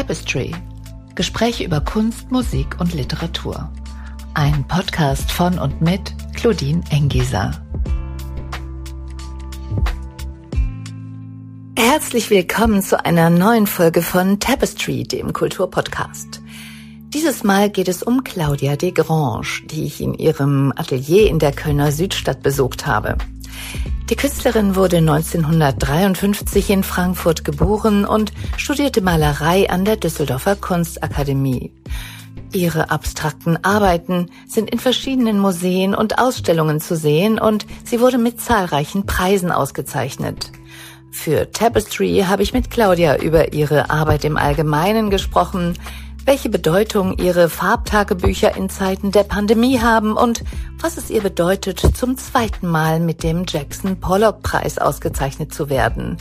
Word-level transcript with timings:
Tapestry. 0.00 0.50
Gespräche 1.14 1.62
über 1.62 1.82
Kunst, 1.82 2.30
Musik 2.30 2.80
und 2.80 2.94
Literatur. 2.94 3.70
Ein 4.32 4.66
Podcast 4.66 5.30
von 5.30 5.58
und 5.58 5.82
mit 5.82 6.14
Claudine 6.34 6.82
Engieser. 6.88 7.50
Herzlich 11.76 12.30
willkommen 12.30 12.80
zu 12.80 13.04
einer 13.04 13.28
neuen 13.28 13.66
Folge 13.66 14.00
von 14.00 14.40
Tapestry, 14.40 15.02
dem 15.02 15.34
Kulturpodcast. 15.34 16.40
Dieses 17.10 17.44
Mal 17.44 17.68
geht 17.68 17.88
es 17.88 18.02
um 18.02 18.24
Claudia 18.24 18.76
Desgrange, 18.76 19.66
die 19.66 19.84
ich 19.84 20.00
in 20.00 20.14
ihrem 20.14 20.72
Atelier 20.76 21.28
in 21.28 21.38
der 21.38 21.52
Kölner 21.52 21.92
Südstadt 21.92 22.42
besucht 22.42 22.86
habe. 22.86 23.18
Die 24.10 24.16
Künstlerin 24.16 24.74
wurde 24.74 24.96
1953 24.96 26.70
in 26.70 26.82
Frankfurt 26.82 27.44
geboren 27.44 28.04
und 28.04 28.32
studierte 28.56 29.02
Malerei 29.02 29.70
an 29.70 29.84
der 29.84 29.96
Düsseldorfer 29.96 30.56
Kunstakademie. 30.56 31.72
Ihre 32.52 32.90
abstrakten 32.90 33.64
Arbeiten 33.64 34.26
sind 34.48 34.70
in 34.70 34.80
verschiedenen 34.80 35.38
Museen 35.38 35.94
und 35.94 36.18
Ausstellungen 36.18 36.80
zu 36.80 36.96
sehen 36.96 37.38
und 37.38 37.66
sie 37.84 38.00
wurde 38.00 38.18
mit 38.18 38.40
zahlreichen 38.40 39.06
Preisen 39.06 39.52
ausgezeichnet. 39.52 40.50
Für 41.12 41.50
Tapestry 41.50 42.24
habe 42.26 42.42
ich 42.42 42.52
mit 42.52 42.70
Claudia 42.70 43.16
über 43.16 43.52
ihre 43.52 43.90
Arbeit 43.90 44.24
im 44.24 44.36
Allgemeinen 44.36 45.10
gesprochen, 45.10 45.74
welche 46.24 46.48
Bedeutung 46.48 47.18
ihre 47.18 47.48
Farbtagebücher 47.48 48.56
in 48.56 48.68
Zeiten 48.68 49.10
der 49.12 49.24
Pandemie 49.24 49.80
haben 49.80 50.12
und 50.12 50.44
was 50.78 50.96
es 50.96 51.10
ihr 51.10 51.22
bedeutet, 51.22 51.80
zum 51.96 52.16
zweiten 52.16 52.66
Mal 52.66 53.00
mit 53.00 53.22
dem 53.22 53.44
Jackson 53.48 53.98
Pollock 54.00 54.42
Preis 54.42 54.78
ausgezeichnet 54.78 55.52
zu 55.52 55.68
werden. 55.68 56.18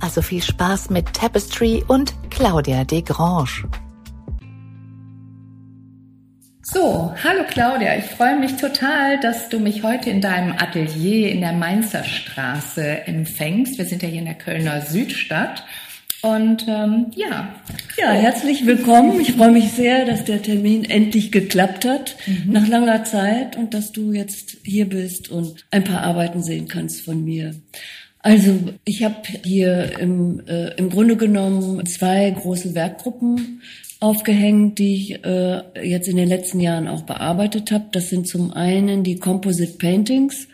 Also 0.00 0.22
viel 0.22 0.42
Spaß 0.42 0.90
mit 0.90 1.12
Tapestry 1.12 1.84
und 1.86 2.14
Claudia 2.30 2.84
Desgrange. 2.84 3.68
So, 6.62 7.12
hallo 7.24 7.42
Claudia, 7.48 7.96
ich 7.98 8.04
freue 8.04 8.38
mich 8.38 8.56
total, 8.56 9.18
dass 9.18 9.48
du 9.48 9.58
mich 9.58 9.82
heute 9.82 10.08
in 10.08 10.20
deinem 10.20 10.52
Atelier 10.52 11.32
in 11.32 11.40
der 11.40 11.52
Mainzer 11.52 12.04
Straße 12.04 13.06
empfängst. 13.06 13.76
Wir 13.76 13.86
sind 13.86 14.02
ja 14.02 14.08
hier 14.08 14.20
in 14.20 14.26
der 14.26 14.34
Kölner 14.34 14.80
Südstadt 14.82 15.64
und 16.22 16.66
ähm, 16.68 17.06
ja. 17.16 17.54
Ja, 17.98 18.12
herzlich 18.12 18.66
willkommen. 18.66 19.20
Ich 19.20 19.32
freue 19.32 19.50
mich 19.50 19.72
sehr, 19.72 20.04
dass 20.04 20.24
der 20.24 20.42
Termin 20.42 20.84
endlich 20.84 21.32
geklappt 21.32 21.84
hat 21.84 22.16
mhm. 22.26 22.52
nach 22.52 22.66
langer 22.68 23.04
Zeit 23.04 23.56
und 23.56 23.74
dass 23.74 23.92
du 23.92 24.12
jetzt 24.12 24.58
hier 24.64 24.88
bist 24.88 25.30
und 25.30 25.64
ein 25.70 25.84
paar 25.84 26.02
Arbeiten 26.02 26.42
sehen 26.42 26.68
kannst 26.68 27.02
von 27.02 27.24
mir. 27.24 27.54
Also 28.20 28.58
ich 28.84 29.02
habe 29.02 29.22
hier 29.44 29.98
im, 29.98 30.42
äh, 30.46 30.74
im 30.76 30.90
Grunde 30.90 31.16
genommen 31.16 31.84
zwei 31.86 32.30
große 32.30 32.74
Werkgruppen 32.74 33.62
aufgehängt, 33.98 34.78
die 34.78 34.94
ich 34.94 35.24
äh, 35.24 35.62
jetzt 35.82 36.08
in 36.08 36.16
den 36.16 36.28
letzten 36.28 36.60
Jahren 36.60 36.88
auch 36.88 37.02
bearbeitet 37.02 37.70
habe. 37.70 37.86
Das 37.92 38.10
sind 38.10 38.28
zum 38.28 38.52
einen 38.52 39.04
die 39.04 39.16
Composite 39.16 39.78
Paintings 39.78 40.48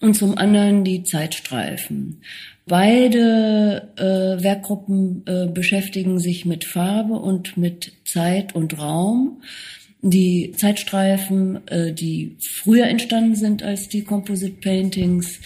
und 0.00 0.14
zum 0.14 0.36
anderen 0.36 0.84
die 0.84 1.04
Zeitstreifen. 1.04 2.20
Beide 2.68 3.92
äh, 3.96 4.42
Werkgruppen 4.42 5.22
äh, 5.26 5.46
beschäftigen 5.46 6.18
sich 6.18 6.44
mit 6.44 6.64
Farbe 6.64 7.14
und 7.14 7.56
mit 7.56 7.92
Zeit 8.04 8.56
und 8.56 8.76
Raum. 8.80 9.40
Die 10.02 10.52
Zeitstreifen, 10.56 11.66
äh, 11.68 11.92
die 11.92 12.36
früher 12.40 12.86
entstanden 12.86 13.36
sind 13.36 13.62
als 13.62 13.88
die 13.88 14.02
Composite 14.02 14.60
Paintings, 14.60 15.38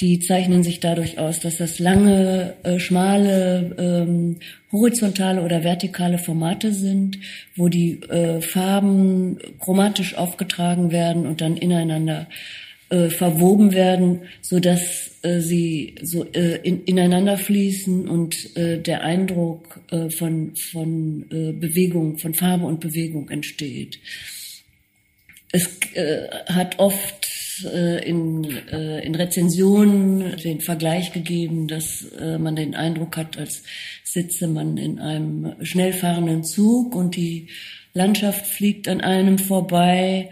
die 0.00 0.18
zeichnen 0.20 0.62
sich 0.62 0.78
dadurch 0.78 1.18
aus, 1.18 1.40
dass 1.40 1.56
das 1.56 1.78
lange, 1.78 2.54
äh, 2.64 2.78
schmale, 2.78 3.74
ähm, 3.78 4.36
horizontale 4.70 5.42
oder 5.42 5.64
vertikale 5.64 6.18
Formate 6.18 6.74
sind, 6.74 7.18
wo 7.56 7.68
die 7.68 8.02
äh, 8.02 8.42
Farben 8.42 9.38
chromatisch 9.58 10.16
aufgetragen 10.16 10.92
werden 10.92 11.26
und 11.26 11.40
dann 11.40 11.56
ineinander 11.56 12.28
äh, 12.90 13.10
verwoben 13.10 13.72
werden, 13.72 14.22
so 14.40 14.60
dass 14.60 15.10
äh, 15.22 15.40
sie 15.40 15.96
so 16.02 16.24
äh, 16.32 16.56
in, 16.62 16.84
ineinander 16.84 17.36
fließen 17.36 18.08
und 18.08 18.56
äh, 18.56 18.78
der 18.78 19.02
Eindruck 19.02 19.80
äh, 19.90 20.10
von 20.10 20.56
von 20.56 21.26
äh, 21.30 21.52
Bewegung, 21.52 22.18
von 22.18 22.34
Farbe 22.34 22.64
und 22.64 22.80
Bewegung 22.80 23.28
entsteht. 23.30 23.98
Es 25.50 25.68
äh, 25.94 26.28
hat 26.46 26.78
oft 26.78 27.28
äh, 27.64 28.06
in, 28.08 28.44
äh, 28.70 29.04
in 29.04 29.14
Rezensionen 29.14 30.36
den 30.36 30.60
Vergleich 30.60 31.12
gegeben, 31.12 31.68
dass 31.68 32.04
äh, 32.18 32.38
man 32.38 32.54
den 32.54 32.74
Eindruck 32.74 33.16
hat, 33.16 33.38
als 33.38 33.62
sitze 34.04 34.46
man 34.46 34.76
in 34.76 34.98
einem 34.98 35.54
schnell 35.62 35.92
fahrenden 35.92 36.44
Zug 36.44 36.94
und 36.94 37.16
die 37.16 37.48
Landschaft 37.94 38.46
fliegt 38.46 38.88
an 38.88 39.00
einem 39.00 39.38
vorbei 39.38 40.30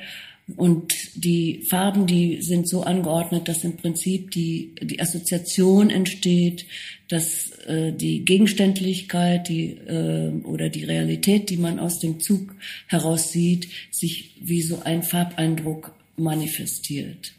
und 0.57 0.95
die 1.17 1.65
Farben, 1.69 2.07
die 2.07 2.43
sind 2.43 2.69
so 2.69 2.83
angeordnet, 2.83 3.49
dass 3.49 3.65
im 3.65 3.77
Prinzip 3.77 4.31
die, 4.31 4.75
die 4.81 5.01
Assoziation 5.01 5.91
entsteht, 5.91 6.67
dass 7.09 7.51
äh, 7.67 7.93
die 7.93 8.25
Gegenständlichkeit 8.25 9.49
die, 9.49 9.71
äh, 9.71 10.31
oder 10.45 10.69
die 10.69 10.85
Realität, 10.85 11.51
die 11.51 11.57
man 11.57 11.79
aus 11.79 11.99
dem 11.99 12.21
Zug 12.21 12.55
heraus 12.87 13.33
sieht, 13.33 13.69
sich 13.91 14.35
wie 14.41 14.63
so 14.63 14.83
ein 14.85 15.03
Farbeindruck 15.03 15.95
manifestiert. 16.17 17.33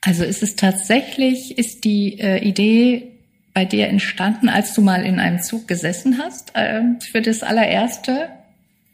Also 0.00 0.24
ist 0.24 0.42
es 0.42 0.56
tatsächlich, 0.56 1.58
ist 1.58 1.84
die 1.84 2.18
äh, 2.20 2.38
Idee 2.38 3.08
bei 3.52 3.64
dir 3.64 3.88
entstanden, 3.88 4.48
als 4.48 4.74
du 4.74 4.82
mal 4.82 5.04
in 5.04 5.18
einem 5.18 5.42
Zug 5.42 5.66
gesessen 5.66 6.18
hast, 6.18 6.54
äh, 6.54 6.82
für 7.00 7.20
das 7.20 7.42
allererste, 7.42 8.28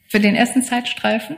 für 0.08 0.20
den 0.20 0.34
ersten 0.34 0.62
Zeitstreifen? 0.62 1.36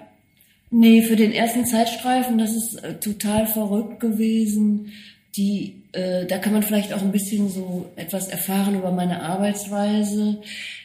Nee, 0.78 1.00
für 1.00 1.16
den 1.16 1.32
ersten 1.32 1.64
Zeitstreifen, 1.64 2.36
das 2.36 2.54
ist 2.54 2.84
äh, 2.84 3.00
total 3.00 3.46
verrückt 3.46 3.98
gewesen. 3.98 4.92
Die, 5.34 5.84
äh, 5.92 6.26
da 6.26 6.36
kann 6.36 6.52
man 6.52 6.62
vielleicht 6.62 6.92
auch 6.92 7.00
ein 7.00 7.12
bisschen 7.12 7.48
so 7.48 7.90
etwas 7.96 8.28
erfahren 8.28 8.74
über 8.74 8.92
meine 8.92 9.22
Arbeitsweise. 9.22 10.42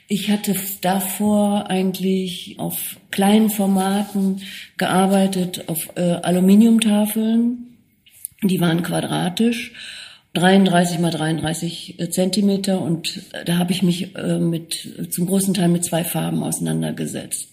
Ich 0.08 0.32
hatte 0.32 0.56
davor 0.80 1.70
eigentlich 1.70 2.56
auf 2.58 3.02
kleinen 3.12 3.50
Formaten 3.50 4.42
gearbeitet, 4.78 5.66
auf 5.68 5.90
äh, 5.96 6.20
Aluminiumtafeln. 6.22 7.76
Die 8.44 8.62
waren 8.62 8.84
quadratisch, 8.84 9.74
33 10.36 11.00
mal 11.00 11.12
33 11.12 12.00
äh, 12.00 12.10
Zentimeter 12.10 12.82
und 12.82 13.18
äh, 13.34 13.44
da 13.44 13.58
habe 13.58 13.74
ich 13.74 13.84
mich 13.84 14.16
äh, 14.16 14.40
mit 14.40 15.10
zum 15.10 15.26
großen 15.26 15.54
Teil 15.54 15.68
mit 15.68 15.84
zwei 15.84 16.06
Farben 16.06 16.44
auseinandergesetzt. 16.44 17.50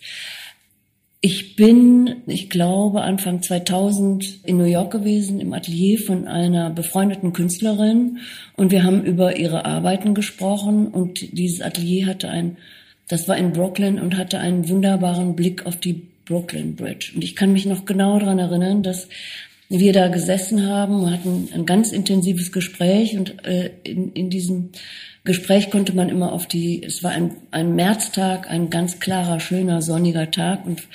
Ich 1.21 1.57
bin, 1.57 2.23
ich 2.29 2.49
glaube, 2.49 3.03
Anfang 3.03 3.43
2000 3.43 4.45
in 4.45 4.57
New 4.57 4.65
York 4.65 4.93
gewesen, 4.93 5.41
im 5.41 5.53
Atelier 5.53 5.99
von 5.99 6.29
einer 6.29 6.71
befreundeten 6.71 7.33
Künstlerin 7.33 8.19
und 8.55 8.71
wir 8.71 8.85
haben 8.85 9.03
über 9.05 9.37
ihre 9.37 9.65
Arbeiten 9.65 10.15
gesprochen 10.15 10.87
und 10.87 11.37
dieses 11.37 11.61
Atelier 11.61 12.07
hatte 12.07 12.29
ein, 12.29 12.57
das 13.09 13.27
war 13.27 13.37
in 13.37 13.53
Brooklyn 13.53 13.99
und 13.99 14.17
hatte 14.17 14.39
einen 14.39 14.69
wunderbaren 14.69 15.35
Blick 15.35 15.67
auf 15.67 15.77
die 15.77 16.07
Brooklyn 16.25 16.77
Bridge. 16.77 17.11
Und 17.17 17.25
ich 17.25 17.35
kann 17.35 17.53
mich 17.53 17.67
noch 17.67 17.85
genau 17.85 18.21
daran 18.21 18.39
erinnern, 18.39 18.85
dass 18.85 19.09
wir 19.69 19.93
da 19.93 20.09
gesessen 20.09 20.67
haben, 20.67 21.11
hatten 21.11 21.49
ein 21.55 21.67
ganz 21.67 21.93
intensives 21.93 22.53
Gespräch 22.53 23.19
und 23.19 23.45
äh, 23.45 23.71
in, 23.85 24.13
in 24.13 24.31
diesem 24.31 24.71
Gespräch 25.25 25.71
konnte 25.71 25.95
man 25.95 26.09
immer 26.09 26.33
auf 26.33 26.47
die, 26.47 26.83
es 26.83 27.03
war 27.03 27.11
ein, 27.11 27.37
ein 27.51 27.75
Märztag, 27.75 28.51
ein 28.51 28.71
ganz 28.71 28.99
klarer, 28.99 29.41
schöner, 29.41 29.83
sonniger 29.83 30.31
Tag 30.31 30.65
und 30.65 30.89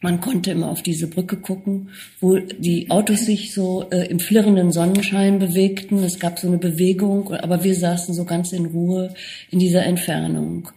man 0.00 0.20
konnte 0.20 0.50
immer 0.50 0.68
auf 0.68 0.82
diese 0.82 1.08
Brücke 1.08 1.38
gucken, 1.38 1.88
wo 2.20 2.38
die 2.38 2.90
Autos 2.90 3.20
sich 3.20 3.54
so 3.54 3.88
äh, 3.90 4.06
im 4.08 4.20
flirrenden 4.20 4.70
Sonnenschein 4.70 5.38
bewegten. 5.38 6.04
Es 6.04 6.18
gab 6.18 6.38
so 6.38 6.46
eine 6.46 6.58
Bewegung, 6.58 7.32
aber 7.32 7.64
wir 7.64 7.74
saßen 7.74 8.12
so 8.12 8.26
ganz 8.26 8.52
in 8.52 8.66
Ruhe 8.66 9.14
in 9.50 9.60
dieser 9.60 9.86
Entfernung. 9.86 10.68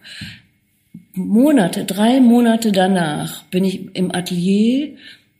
Monate, 1.12 1.84
drei 1.84 2.20
Monate 2.20 2.72
danach 2.72 3.44
bin 3.44 3.64
ich 3.64 3.94
im 3.94 4.14
Atelier 4.14 4.96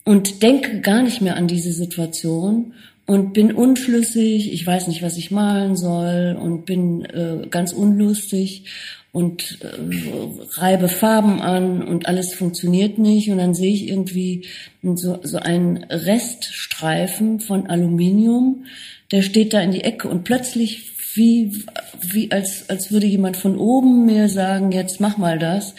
und 0.09 0.43
denke 0.43 0.81
gar 0.81 1.03
nicht 1.03 1.21
mehr 1.21 1.37
an 1.37 1.49
diese 1.49 1.71
Situation 1.71 2.73
und 3.05 3.35
bin 3.35 3.53
unschlüssig, 3.53 4.51
ich 4.55 4.67
weiß 4.67 4.87
nicht, 4.87 5.03
was 5.03 5.19
ich 5.19 5.31
malen 5.31 5.77
soll 5.77 6.35
und 6.41 6.65
bin 6.65 7.05
äh, 7.05 7.47
ganz 7.51 7.75
unlustig 7.75 8.65
und 9.13 9.59
äh, 9.61 10.59
reibe 10.59 10.89
Farben 10.89 11.43
an 11.43 11.83
und 11.83 12.07
alles 12.07 12.33
funktioniert 12.33 12.97
nicht. 12.97 13.31
Und 13.31 13.37
dann 13.37 13.53
sehe 13.53 13.71
ich 13.71 13.87
irgendwie 13.87 14.47
so, 14.83 15.19
so 15.23 15.41
einen 15.41 15.85
Reststreifen 15.85 17.41
von 17.41 17.67
Aluminium, 17.67 18.65
der 19.13 19.21
steht 19.21 19.53
da 19.53 19.61
in 19.61 19.73
die 19.73 19.85
Ecke 19.85 20.09
und 20.09 20.25
plötzlich 20.25 20.91
wie, 21.17 21.65
wie 22.01 22.33
als, 22.33 22.71
als 22.71 22.91
würde 22.91 23.07
jemand 23.07 23.37
von 23.37 23.59
oben 23.59 24.07
mir 24.07 24.31
sagen, 24.31 24.73
jetzt 24.73 25.01
mach 25.01 25.19
mal 25.19 25.39
das, 25.39 25.75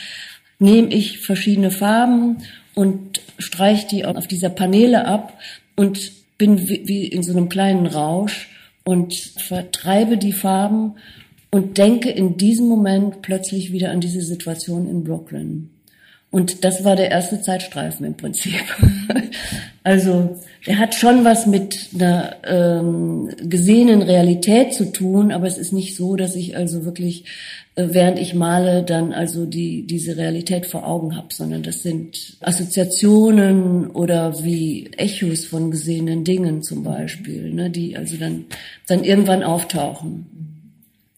nehme 0.59 0.93
ich 0.93 1.17
verschiedene 1.17 1.71
Farben 1.71 2.43
und 2.75 3.21
streich 3.37 3.87
die 3.87 4.05
auf 4.05 4.27
dieser 4.27 4.49
Paneele 4.49 5.05
ab 5.05 5.37
und 5.75 6.11
bin 6.37 6.67
wie 6.67 7.05
in 7.05 7.23
so 7.23 7.31
einem 7.31 7.49
kleinen 7.49 7.85
Rausch 7.85 8.49
und 8.85 9.13
vertreibe 9.13 10.17
die 10.17 10.31
Farben 10.31 10.95
und 11.51 11.77
denke 11.77 12.09
in 12.09 12.37
diesem 12.37 12.67
Moment 12.67 13.21
plötzlich 13.21 13.71
wieder 13.71 13.91
an 13.91 14.01
diese 14.01 14.21
Situation 14.21 14.89
in 14.89 15.03
Brooklyn. 15.03 15.69
Und 16.31 16.63
das 16.63 16.83
war 16.83 16.95
der 16.95 17.09
erste 17.09 17.41
Zeitstreifen 17.41 18.05
im 18.05 18.15
Prinzip. 18.15 18.61
also 19.83 20.37
er 20.65 20.77
hat 20.77 20.93
schon 20.93 21.25
was 21.25 21.47
mit 21.47 21.89
einer 21.95 22.35
ähm, 22.45 23.29
gesehenen 23.41 24.03
Realität 24.03 24.73
zu 24.73 24.91
tun, 24.91 25.31
aber 25.31 25.47
es 25.47 25.57
ist 25.57 25.73
nicht 25.73 25.95
so, 25.95 26.15
dass 26.15 26.35
ich 26.35 26.55
also 26.55 26.85
wirklich, 26.85 27.25
äh, 27.75 27.87
während 27.89 28.19
ich 28.19 28.35
male, 28.35 28.83
dann 28.83 29.11
also 29.11 29.47
die 29.47 29.87
diese 29.87 30.17
Realität 30.17 30.67
vor 30.67 30.85
Augen 30.85 31.15
habe, 31.15 31.33
sondern 31.33 31.63
das 31.63 31.81
sind 31.81 32.37
Assoziationen 32.41 33.87
oder 33.87 34.43
wie 34.43 34.91
Echos 34.97 35.45
von 35.45 35.71
gesehenen 35.71 36.23
Dingen 36.23 36.61
zum 36.61 36.83
Beispiel, 36.83 37.51
ne, 37.51 37.71
die 37.71 37.97
also 37.97 38.17
dann 38.17 38.45
dann 38.85 39.03
irgendwann 39.03 39.41
auftauchen. 39.41 40.27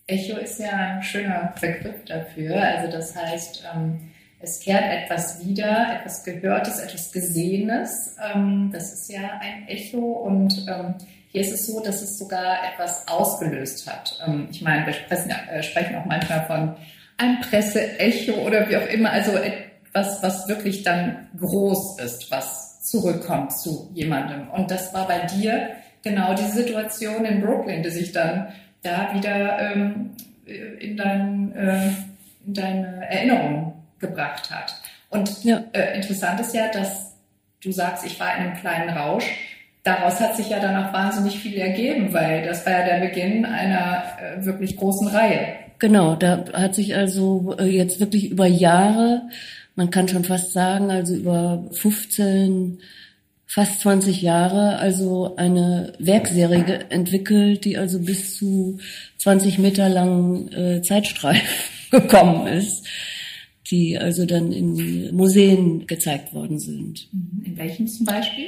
Echo 0.07 0.37
ist 0.37 0.59
ja 0.59 0.95
ein 0.95 1.03
schöner 1.03 1.53
Begriff 1.59 2.05
dafür. 2.05 2.55
Also 2.55 2.91
das 2.91 3.15
heißt, 3.15 3.63
ähm, 3.75 4.10
es 4.41 4.59
kehrt 4.59 4.83
etwas 4.83 5.45
wieder, 5.45 5.99
etwas 5.99 6.23
Gehörtes, 6.23 6.79
etwas 6.79 7.11
Gesehenes. 7.11 8.15
Ähm, 8.33 8.69
das 8.73 8.93
ist 8.93 9.11
ja 9.11 9.39
ein 9.39 9.67
Echo 9.67 9.99
und 9.99 10.65
ähm, 10.67 10.95
hier 11.31 11.41
ist 11.41 11.53
es 11.53 11.67
so, 11.67 11.81
dass 11.81 12.01
es 12.01 12.17
sogar 12.17 12.57
etwas 12.73 13.07
ausgelöst 13.07 13.89
hat. 13.89 14.19
ich 14.49 14.61
meine, 14.61 14.85
wir 14.85 14.93
sprechen, 14.93 15.31
äh, 15.31 15.63
sprechen 15.63 15.95
auch 15.95 16.05
manchmal 16.05 16.45
von 16.45 16.75
einem 17.17 17.39
Presseecho 17.41 18.33
oder 18.33 18.67
wie 18.69 18.75
auch 18.75 18.87
immer, 18.87 19.11
also 19.11 19.31
etwas, 19.37 20.21
was 20.21 20.47
wirklich 20.49 20.83
dann 20.83 21.29
groß 21.39 21.99
ist, 22.01 22.29
was 22.31 22.81
zurückkommt 22.81 23.57
zu 23.57 23.89
jemandem. 23.93 24.49
Und 24.49 24.71
das 24.71 24.93
war 24.93 25.07
bei 25.07 25.19
dir 25.19 25.69
genau 26.03 26.33
die 26.33 26.51
Situation 26.51 27.23
in 27.25 27.41
Brooklyn, 27.41 27.83
die 27.83 27.89
sich 27.89 28.11
dann 28.11 28.49
da 28.81 29.13
wieder 29.13 29.59
ähm, 29.59 30.11
in, 30.45 30.97
dein, 30.97 31.55
äh, 31.55 31.91
in 32.45 32.53
deine 32.53 33.07
Erinnerung 33.07 33.70
gebracht 34.01 34.51
hat. 34.51 34.75
Und 35.09 35.43
ja. 35.43 35.63
äh, 35.73 35.95
interessant 35.95 36.39
ist 36.39 36.53
ja, 36.53 36.69
dass 36.71 37.13
du 37.63 37.71
sagst, 37.71 38.05
ich 38.05 38.19
war 38.19 38.35
in 38.35 38.43
einem 38.43 38.57
kleinen 38.57 38.89
Rausch. 38.89 39.25
Daraus 39.83 40.19
hat 40.19 40.35
sich 40.35 40.49
ja 40.49 40.59
dann 40.59 40.83
auch 40.83 40.93
wahnsinnig 40.93 41.39
viel 41.39 41.57
ergeben, 41.57 42.13
weil 42.13 42.45
das 42.45 42.65
war 42.65 42.73
ja 42.73 42.85
der 42.85 43.07
Beginn 43.07 43.45
einer 43.45 44.03
äh, 44.19 44.45
wirklich 44.45 44.77
großen 44.77 45.07
Reihe. 45.07 45.55
Genau, 45.79 46.15
da 46.15 46.45
hat 46.53 46.75
sich 46.75 46.95
also 46.95 47.55
äh, 47.57 47.65
jetzt 47.65 47.99
wirklich 47.99 48.29
über 48.29 48.45
Jahre, 48.45 49.23
man 49.75 49.89
kann 49.89 50.07
schon 50.07 50.23
fast 50.23 50.53
sagen, 50.53 50.91
also 50.91 51.15
über 51.15 51.63
15 51.71 52.79
fast 53.47 53.81
20 53.81 54.21
Jahre 54.21 54.77
also 54.77 55.35
eine 55.35 55.93
Werkserie 55.99 56.85
entwickelt, 56.89 57.65
die 57.65 57.77
also 57.77 57.99
bis 57.99 58.37
zu 58.37 58.79
20 59.17 59.57
Meter 59.57 59.89
langen 59.89 60.53
äh, 60.53 60.81
Zeitstreif 60.83 61.71
gekommen 61.91 62.47
ist, 62.47 62.87
die 63.71 63.97
also 63.97 64.25
dann 64.25 64.51
in 64.51 65.15
Museen 65.15 65.87
gezeigt 65.87 66.33
worden 66.33 66.59
sind. 66.59 67.07
Mhm. 67.13 67.45
In 67.45 67.57
welchen 67.57 67.87
zum 67.87 68.05
Beispiel? 68.05 68.47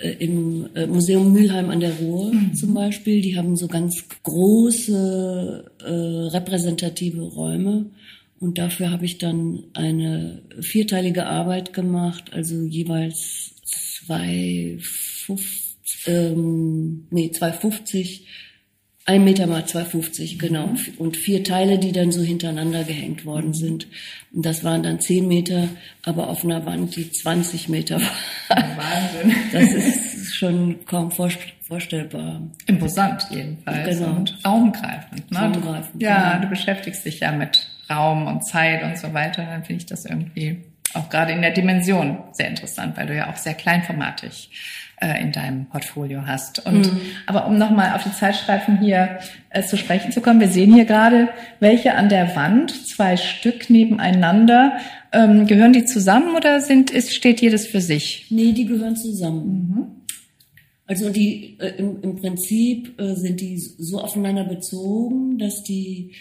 Äh, 0.00 0.16
Im 0.18 0.68
äh, 0.74 0.86
Museum 0.86 1.32
Mülheim 1.32 1.70
an 1.70 1.80
der 1.80 1.94
Ruhr 1.94 2.32
mhm. 2.32 2.54
zum 2.54 2.74
Beispiel. 2.74 3.20
Die 3.20 3.38
haben 3.38 3.56
so 3.56 3.68
ganz 3.68 4.04
große 4.24 5.64
äh, 5.80 5.90
repräsentative 6.36 7.22
Räume. 7.22 7.86
Und 8.38 8.58
dafür 8.58 8.90
habe 8.90 9.06
ich 9.06 9.18
dann 9.18 9.64
eine 9.72 10.42
vierteilige 10.60 11.26
Arbeit 11.26 11.72
gemacht, 11.72 12.32
also 12.34 12.66
jeweils 12.66 13.54
2,50, 14.06 15.38
ähm, 16.06 17.06
nee, 17.10 17.30
2,50, 17.32 18.20
ein 19.06 19.22
Meter 19.22 19.46
mal 19.46 19.62
2,50, 19.62 20.38
genau. 20.38 20.70
Und 20.98 21.16
vier 21.16 21.44
Teile, 21.44 21.78
die 21.78 21.92
dann 21.92 22.10
so 22.10 22.22
hintereinander 22.22 22.82
gehängt 22.82 23.24
worden 23.24 23.54
sind. 23.54 23.86
Und 24.32 24.44
das 24.44 24.64
waren 24.64 24.82
dann 24.82 25.00
10 25.00 25.28
Meter, 25.28 25.68
aber 26.04 26.28
auf 26.28 26.44
einer 26.44 26.66
Wand, 26.66 26.96
die 26.96 27.10
20 27.10 27.68
Meter 27.68 28.00
war. 28.00 28.56
Wahnsinn. 28.76 29.34
Das 29.52 29.72
ist 29.72 30.34
schon 30.34 30.84
kaum 30.86 31.12
vorstellbar. 31.12 32.42
Imposant 32.66 33.28
jedenfalls. 33.30 33.98
Genau. 33.98 34.16
Und 34.16 34.36
raumgreifend. 34.44 35.30
Ne? 35.30 35.38
Raumgreifend. 35.38 36.02
Ja, 36.02 36.32
genau. 36.32 36.42
du 36.42 36.48
beschäftigst 36.48 37.04
dich 37.04 37.20
ja 37.20 37.30
mit 37.30 37.68
Raum 37.88 38.26
und 38.26 38.44
Zeit 38.44 38.82
und 38.82 38.98
so 38.98 39.14
weiter. 39.14 39.44
Dann 39.44 39.64
finde 39.64 39.82
ich 39.82 39.86
das 39.86 40.04
irgendwie 40.04 40.64
auch 40.94 41.08
gerade 41.08 41.32
in 41.32 41.42
der 41.42 41.52
Dimension 41.52 42.18
sehr 42.32 42.48
interessant, 42.48 42.96
weil 42.96 43.06
du 43.06 43.14
ja 43.14 43.30
auch 43.30 43.36
sehr 43.36 43.54
kleinformatig 43.54 44.50
äh, 45.00 45.20
in 45.22 45.32
deinem 45.32 45.66
Portfolio 45.66 46.26
hast. 46.26 46.64
Und 46.64 46.92
mhm. 46.92 47.00
aber 47.26 47.46
um 47.46 47.58
nochmal 47.58 47.94
auf 47.94 48.04
die 48.04 48.12
Zeitstreifen 48.12 48.78
hier 48.78 49.18
äh, 49.50 49.62
zu 49.62 49.76
sprechen 49.76 50.12
zu 50.12 50.20
kommen, 50.20 50.40
wir 50.40 50.48
sehen 50.48 50.72
hier 50.74 50.84
gerade 50.84 51.28
welche 51.60 51.94
an 51.94 52.08
der 52.08 52.34
Wand, 52.36 52.70
zwei 52.86 53.16
Stück 53.16 53.68
nebeneinander. 53.70 54.78
Ähm, 55.12 55.46
gehören 55.46 55.72
die 55.72 55.84
zusammen 55.84 56.34
oder 56.34 56.60
sind, 56.60 56.90
ist, 56.90 57.14
steht 57.14 57.40
jedes 57.40 57.66
für 57.66 57.80
sich? 57.80 58.26
Nee, 58.30 58.52
die 58.52 58.66
gehören 58.66 58.96
zusammen. 58.96 59.68
Mhm. 59.68 59.86
Also 60.86 61.10
die 61.10 61.58
äh, 61.58 61.74
im, 61.78 62.00
im 62.02 62.16
Prinzip 62.16 62.98
äh, 63.00 63.14
sind 63.14 63.40
die 63.40 63.58
so 63.58 64.00
aufeinander 64.00 64.44
bezogen, 64.44 65.36
dass 65.38 65.62
die, 65.62 66.12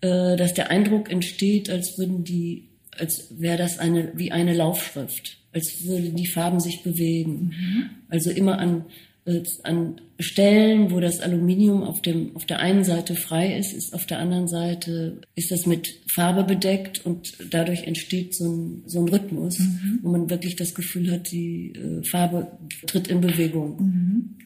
äh, 0.00 0.36
dass 0.36 0.54
der 0.54 0.70
Eindruck 0.70 1.10
entsteht, 1.10 1.68
als 1.68 1.98
würden 1.98 2.22
die 2.24 2.68
als 2.98 3.28
wäre 3.38 3.58
das 3.58 3.78
eine, 3.78 4.12
wie 4.14 4.32
eine 4.32 4.54
Laufschrift, 4.54 5.38
als 5.52 5.84
würden 5.84 6.16
die 6.16 6.26
Farben 6.26 6.60
sich 6.60 6.82
bewegen. 6.82 7.52
Mhm. 7.54 7.90
Also 8.08 8.30
immer 8.30 8.58
an, 8.58 8.84
äh, 9.24 9.42
an 9.62 10.00
Stellen, 10.20 10.90
wo 10.90 11.00
das 11.00 11.20
Aluminium 11.20 11.82
auf 11.82 12.00
dem, 12.02 12.36
auf 12.36 12.46
der 12.46 12.60
einen 12.60 12.84
Seite 12.84 13.14
frei 13.14 13.56
ist, 13.56 13.72
ist 13.72 13.94
auf 13.94 14.06
der 14.06 14.18
anderen 14.18 14.46
Seite, 14.46 15.20
ist 15.34 15.50
das 15.50 15.66
mit 15.66 16.00
Farbe 16.06 16.44
bedeckt 16.44 17.04
und 17.04 17.34
dadurch 17.50 17.84
entsteht 17.84 18.34
so 18.34 18.48
ein, 18.48 18.82
so 18.86 19.00
ein 19.00 19.08
Rhythmus, 19.08 19.58
mhm. 19.58 20.00
wo 20.02 20.10
man 20.10 20.30
wirklich 20.30 20.56
das 20.56 20.74
Gefühl 20.74 21.10
hat, 21.10 21.30
die 21.30 21.72
äh, 21.72 22.04
Farbe 22.04 22.58
tritt 22.86 23.08
in 23.08 23.20
Bewegung. 23.20 23.76
Mhm. 23.80 24.38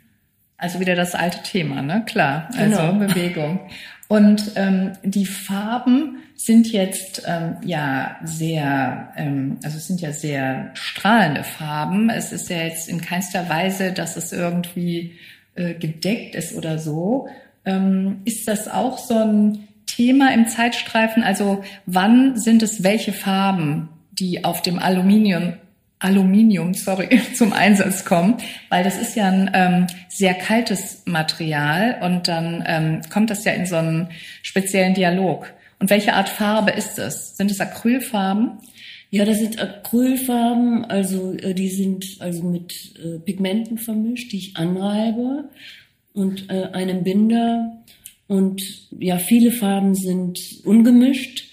Also 0.58 0.81
wieder 0.81 0.94
das 0.94 1.14
alte 1.14 1.42
Thema, 1.42 1.82
ne? 1.82 2.02
Klar, 2.06 2.49
also 2.56 2.76
genau. 2.76 3.06
Bewegung. 3.06 3.60
Und 4.08 4.52
ähm, 4.54 4.92
die 5.02 5.26
Farben 5.26 6.18
sind 6.36 6.70
jetzt 6.70 7.22
ähm, 7.26 7.56
ja 7.64 8.16
sehr, 8.22 9.12
ähm, 9.16 9.58
also 9.64 9.78
es 9.78 9.86
sind 9.86 10.00
ja 10.00 10.12
sehr 10.12 10.70
strahlende 10.74 11.42
Farben. 11.42 12.10
Es 12.10 12.30
ist 12.32 12.48
ja 12.48 12.58
jetzt 12.58 12.88
in 12.88 13.00
keinster 13.00 13.48
Weise, 13.48 13.92
dass 13.92 14.16
es 14.16 14.32
irgendwie 14.32 15.18
äh, 15.54 15.75
gedeckt 15.75 16.34
ist 16.34 16.54
oder 16.54 16.78
so. 16.78 17.28
Ähm, 17.64 18.20
ist 18.25 18.46
das 18.46 18.68
auch 18.68 18.98
so 18.98 19.14
ein 19.14 19.66
Thema 19.86 20.32
im 20.32 20.46
Zeitstreifen? 20.46 21.22
Also 21.25 21.64
wann 21.86 22.36
sind 22.36 22.62
es 22.62 22.84
welche 22.84 23.12
Farben, 23.12 23.88
die 24.12 24.44
auf 24.44 24.62
dem 24.62 24.78
Aluminium 24.78 25.54
Aluminium, 26.06 26.72
sorry, 26.72 27.20
zum 27.34 27.52
Einsatz 27.52 28.04
kommen, 28.04 28.36
weil 28.68 28.84
das 28.84 28.96
ist 28.96 29.16
ja 29.16 29.28
ein 29.28 29.50
ähm, 29.52 29.86
sehr 30.08 30.34
kaltes 30.34 31.02
Material 31.04 31.98
und 32.02 32.28
dann 32.28 32.64
ähm, 32.66 33.00
kommt 33.12 33.30
das 33.30 33.44
ja 33.44 33.52
in 33.52 33.66
so 33.66 33.76
einen 33.76 34.08
speziellen 34.42 34.94
Dialog. 34.94 35.52
Und 35.78 35.90
welche 35.90 36.14
Art 36.14 36.28
Farbe 36.28 36.70
ist 36.70 36.98
es? 36.98 37.36
Sind 37.36 37.50
es 37.50 37.60
Acrylfarben? 37.60 38.52
Ja, 39.10 39.25
das 39.25 39.38
sind 39.38 39.60
Acrylfarben, 39.60 40.84
also 40.84 41.32
äh, 41.32 41.54
die 41.54 41.68
sind 41.68 42.16
also 42.20 42.44
mit 42.44 42.94
äh, 43.02 43.18
Pigmenten 43.18 43.76
vermischt, 43.76 44.32
die 44.32 44.38
ich 44.38 44.56
anreibe 44.56 45.48
und 46.14 46.48
äh, 46.50 46.68
einem 46.72 47.02
Binder. 47.02 47.82
Und 48.28 48.62
ja, 48.98 49.18
viele 49.18 49.50
Farben 49.50 49.94
sind 49.94 50.60
ungemischt 50.64 51.45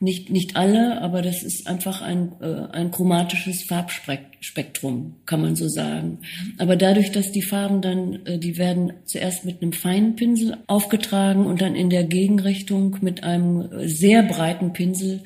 nicht, 0.00 0.30
nicht 0.30 0.56
alle, 0.56 1.00
aber 1.00 1.22
das 1.22 1.42
ist 1.42 1.66
einfach 1.66 2.02
ein, 2.02 2.32
äh, 2.40 2.68
ein 2.72 2.92
chromatisches 2.92 3.64
Farbspektrum, 3.64 5.16
kann 5.26 5.40
man 5.40 5.56
so 5.56 5.68
sagen. 5.68 6.18
Aber 6.56 6.76
dadurch, 6.76 7.10
dass 7.10 7.32
die 7.32 7.42
Farben 7.42 7.82
dann, 7.82 8.24
äh, 8.24 8.38
die 8.38 8.58
werden 8.58 8.92
zuerst 9.04 9.44
mit 9.44 9.60
einem 9.60 9.72
feinen 9.72 10.14
Pinsel 10.14 10.56
aufgetragen 10.68 11.46
und 11.46 11.60
dann 11.60 11.74
in 11.74 11.90
der 11.90 12.04
Gegenrichtung 12.04 12.98
mit 13.00 13.24
einem 13.24 13.68
sehr 13.88 14.22
breiten 14.22 14.72
Pinsel, 14.72 15.24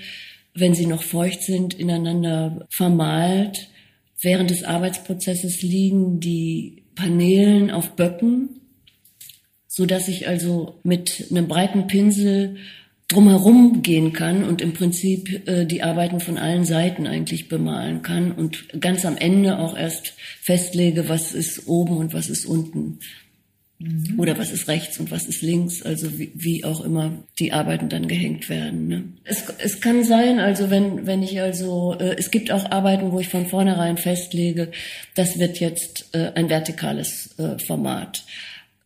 wenn 0.54 0.74
sie 0.74 0.86
noch 0.86 1.02
feucht 1.02 1.42
sind, 1.42 1.74
ineinander 1.74 2.66
vermalt. 2.70 3.68
Während 4.20 4.50
des 4.50 4.64
Arbeitsprozesses 4.64 5.60
liegen 5.62 6.20
die 6.20 6.84
Paneelen 6.94 7.70
auf 7.70 7.90
Böcken, 7.96 8.60
so 9.66 9.84
dass 9.84 10.08
ich 10.08 10.28
also 10.28 10.78
mit 10.82 11.26
einem 11.30 11.48
breiten 11.48 11.86
Pinsel 11.86 12.56
drumherum 13.08 13.82
gehen 13.82 14.12
kann 14.12 14.44
und 14.44 14.62
im 14.62 14.72
Prinzip 14.72 15.46
äh, 15.46 15.66
die 15.66 15.82
Arbeiten 15.82 16.20
von 16.20 16.38
allen 16.38 16.64
Seiten 16.64 17.06
eigentlich 17.06 17.48
bemalen 17.48 18.02
kann 18.02 18.32
und 18.32 18.80
ganz 18.80 19.04
am 19.04 19.16
Ende 19.16 19.58
auch 19.58 19.76
erst 19.76 20.14
festlege, 20.40 21.08
was 21.08 21.32
ist 21.32 21.68
oben 21.68 21.96
und 21.96 22.14
was 22.14 22.28
ist 22.28 22.46
unten. 22.46 22.98
Mhm. 23.82 24.20
Oder 24.20 24.38
was 24.38 24.52
ist 24.52 24.68
rechts 24.68 24.98
und 24.98 25.10
was 25.10 25.26
ist 25.26 25.42
links, 25.42 25.82
also 25.82 26.18
wie, 26.18 26.32
wie 26.34 26.64
auch 26.64 26.82
immer 26.82 27.24
die 27.38 27.52
Arbeiten 27.52 27.88
dann 27.88 28.06
gehängt 28.06 28.48
werden. 28.48 28.88
Ne? 28.88 29.04
Es, 29.24 29.44
es 29.58 29.80
kann 29.80 30.04
sein, 30.04 30.38
also 30.38 30.70
wenn, 30.70 31.06
wenn 31.06 31.22
ich 31.22 31.40
also, 31.40 31.96
äh, 31.98 32.14
es 32.16 32.30
gibt 32.30 32.52
auch 32.52 32.70
Arbeiten, 32.70 33.10
wo 33.10 33.18
ich 33.18 33.28
von 33.28 33.46
vornherein 33.46 33.96
festlege, 33.96 34.70
das 35.16 35.38
wird 35.38 35.58
jetzt 35.58 36.10
äh, 36.12 36.30
ein 36.34 36.48
vertikales 36.48 37.36
äh, 37.38 37.58
Format. 37.58 38.24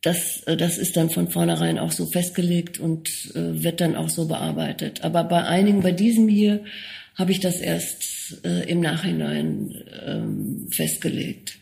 Das, 0.03 0.43
äh, 0.45 0.57
das 0.57 0.79
ist 0.79 0.97
dann 0.97 1.11
von 1.11 1.29
vornherein 1.29 1.79
auch 1.79 1.93
so 1.93 2.07
festgelegt 2.07 2.79
und 2.79 3.09
äh, 3.35 3.63
wird 3.63 3.81
dann 3.81 3.97
auch 3.97 4.09
so 4.09 4.27
bearbeitet. 4.27 5.05
Aber 5.05 5.25
bei 5.25 5.45
einigen, 5.45 5.83
bei 5.83 5.93
diesem 5.93 6.29
hier, 6.29 6.65
habe 7.17 7.33
ich 7.33 7.41
das 7.41 7.61
erst 7.61 8.45
äh, 8.45 8.69
im 8.71 8.81
Nachhinein 8.81 9.75
ähm, 10.07 10.69
festgelegt. 10.71 11.59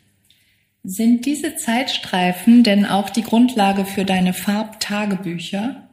Sind 0.83 1.25
diese 1.25 1.57
Zeitstreifen 1.57 2.63
denn 2.63 2.85
auch 2.85 3.09
die 3.09 3.23
Grundlage 3.23 3.87
für 3.87 4.05
deine 4.05 4.35
Farbtagebücher? 4.35 5.89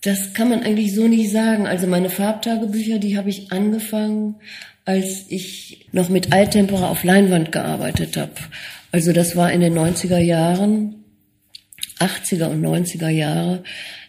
Das 0.00 0.32
kann 0.32 0.48
man 0.48 0.62
eigentlich 0.62 0.94
so 0.94 1.06
nicht 1.06 1.30
sagen. 1.30 1.66
Also 1.66 1.86
meine 1.86 2.08
Farbtagebücher, 2.08 2.98
die 2.98 3.18
habe 3.18 3.30
ich 3.30 3.52
angefangen, 3.52 4.36
als 4.84 5.26
ich 5.28 5.86
noch 5.92 6.08
mit 6.08 6.32
Alttempera 6.32 6.88
auf 6.88 7.04
Leinwand 7.04 7.52
gearbeitet 7.52 8.16
habe. 8.16 8.32
Also 8.92 9.12
das 9.12 9.36
war 9.36 9.50
in 9.50 9.62
den 9.62 9.76
90er 9.76 10.18
Jahren, 10.18 11.04
80er 11.98 12.46
und 12.46 12.62
90er 12.62 13.08
Jahre. 13.08 13.64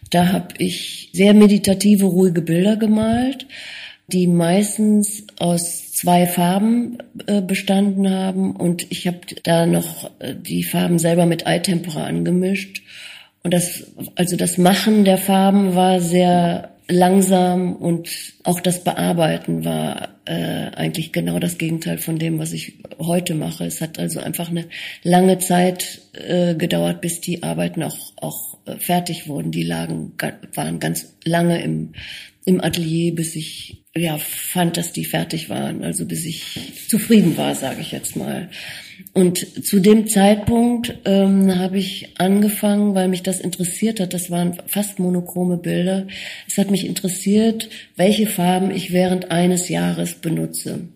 Da 0.09 0.31
habe 0.31 0.49
ich 0.57 1.09
sehr 1.13 1.33
meditative, 1.33 2.05
ruhige 2.05 2.41
Bilder 2.41 2.75
gemalt, 2.75 3.47
die 4.07 4.27
meistens 4.27 5.25
aus 5.39 5.93
zwei 5.93 6.27
Farben 6.27 6.97
äh, 7.27 7.41
bestanden 7.41 8.09
haben 8.09 8.55
und 8.55 8.91
ich 8.91 9.07
habe 9.07 9.21
da 9.43 9.65
noch 9.65 10.11
äh, 10.19 10.35
die 10.35 10.63
Farben 10.63 10.99
selber 10.99 11.25
mit 11.25 11.47
Eitempera 11.47 12.03
angemischt 12.03 12.83
und 13.43 13.53
das 13.53 13.85
also 14.15 14.35
das 14.35 14.57
Machen 14.57 15.05
der 15.05 15.17
Farben 15.17 15.75
war 15.75 16.01
sehr 16.01 16.72
langsam 16.87 17.75
und 17.75 18.09
auch 18.43 18.59
das 18.59 18.83
Bearbeiten 18.83 19.65
war 19.65 20.09
äh, 20.25 20.69
eigentlich 20.75 21.11
genau 21.11 21.39
das 21.39 21.57
Gegenteil 21.57 21.97
von 21.97 22.17
dem, 22.17 22.39
was 22.39 22.53
ich 22.53 22.79
heute 22.99 23.35
mache. 23.35 23.65
Es 23.65 23.81
hat 23.81 23.99
also 23.99 24.19
einfach 24.19 24.49
eine 24.49 24.65
lange 25.03 25.39
Zeit 25.39 26.01
äh, 26.13 26.55
gedauert, 26.55 27.01
bis 27.01 27.21
die 27.21 27.43
Arbeiten 27.43 27.83
auch, 27.83 28.13
auch 28.17 28.57
äh, 28.65 28.77
fertig 28.77 29.27
wurden. 29.27 29.51
Die 29.51 29.63
lagen, 29.63 30.13
waren 30.53 30.79
ganz 30.79 31.15
lange 31.23 31.61
im, 31.61 31.93
im 32.45 32.61
Atelier, 32.61 33.15
bis 33.15 33.35
ich 33.35 33.83
ja 33.95 34.17
fand, 34.17 34.77
dass 34.77 34.91
die 34.91 35.05
fertig 35.05 35.49
waren, 35.49 35.83
also 35.83 36.05
bis 36.05 36.25
ich 36.25 36.87
zufrieden 36.89 37.37
war, 37.37 37.55
sage 37.55 37.81
ich 37.81 37.91
jetzt 37.91 38.15
mal. 38.15 38.49
Und 39.13 39.65
zu 39.65 39.79
dem 39.79 40.07
Zeitpunkt 40.07 40.95
ähm, 41.05 41.59
habe 41.59 41.77
ich 41.77 42.09
angefangen, 42.17 42.95
weil 42.95 43.07
mich 43.07 43.21
das 43.21 43.39
interessiert 43.39 43.99
hat. 43.99 44.13
Das 44.13 44.31
waren 44.31 44.57
fast 44.65 44.97
monochrome 44.97 45.57
Bilder. 45.57 46.07
Es 46.47 46.57
hat 46.57 46.71
mich 46.71 46.85
interessiert, 46.87 47.69
welche 47.95 48.25
Farben 48.25 48.71
ich 48.71 48.91
während 48.91 49.29
eines 49.29 49.69
Jahres 49.69 50.15
benutze. 50.15 50.87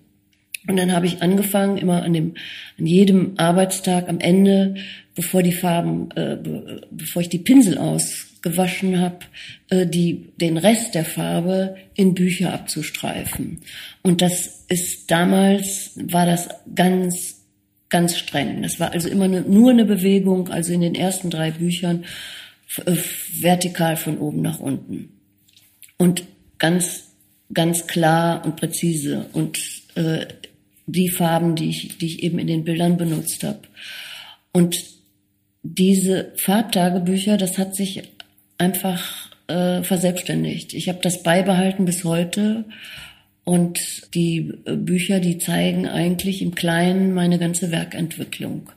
Und 0.68 0.78
dann 0.78 0.92
habe 0.92 1.06
ich 1.06 1.22
angefangen, 1.22 1.78
immer 1.78 2.02
an 2.04 2.14
dem, 2.14 2.34
an 2.80 2.88
jedem 2.88 3.34
Arbeitstag 3.38 4.10
am 4.10 4.20
Ende, 4.20 4.76
bevor 5.16 5.44
die 5.44 5.54
Farben, 5.54 6.10
äh, 6.16 6.38
be, 6.38 6.82
bevor 6.90 7.22
ich 7.22 7.30
die 7.30 7.40
Pinsel 7.40 7.78
ausgewaschen 7.78 9.00
habe, 9.00 9.20
äh, 9.70 9.86
die 9.86 10.30
den 10.42 10.58
Rest 10.58 10.96
der 10.96 11.06
Farbe 11.06 11.76
in 11.94 12.16
Bücher 12.16 12.54
abzustreifen. 12.54 13.62
Und 14.02 14.24
das 14.24 14.66
ist 14.68 15.10
damals 15.10 15.92
war 15.96 16.26
das 16.26 16.50
ganz 16.76 17.37
ganz 17.90 18.18
streng. 18.18 18.62
Das 18.62 18.80
war 18.80 18.92
also 18.92 19.08
immer 19.10 19.28
nur 19.28 19.72
eine 19.72 19.86
Bewegung, 19.86 20.50
also 20.50 20.74
in 20.74 20.82
den 20.82 20.96
ersten 20.96 21.30
drei 21.30 21.52
Büchern 21.52 22.06
äh, 22.86 22.96
vertikal 23.34 23.98
von 23.98 24.18
oben 24.18 24.42
nach 24.42 24.60
unten 24.60 25.10
und 25.98 26.24
ganz 26.58 27.08
ganz 27.54 27.88
klar 27.88 28.44
und 28.46 28.56
präzise 28.56 29.28
und 29.34 29.60
äh, 29.96 30.26
die 30.86 31.10
Farben, 31.10 31.56
die 31.56 31.70
ich, 31.70 31.98
die 31.98 32.06
ich 32.08 32.24
eben 32.24 32.40
in 32.40 32.48
den 32.48 32.64
Bildern 32.64 32.98
benutzt 32.98 33.44
habe. 33.44 33.62
Und 34.54 34.78
diese 35.64 36.32
Farbtagebücher, 36.38 37.38
das 37.38 37.58
hat 37.58 37.76
sich 37.76 38.04
einfach 38.58 39.32
äh, 39.48 39.84
verselbstständigt. 39.84 40.74
Ich 40.74 40.88
habe 40.88 41.00
das 41.02 41.24
beibehalten 41.24 41.86
bis 41.86 42.04
heute. 42.04 42.66
Und 43.48 44.14
die 44.14 44.52
äh, 44.66 44.76
Bücher, 44.76 45.22
die 45.22 45.38
zeigen 45.38 45.88
eigentlich 45.88 46.42
im 46.42 46.54
Kleinen 46.54 47.14
meine 47.14 47.40
ganze 47.40 47.72
Werkentwicklung, 47.72 48.70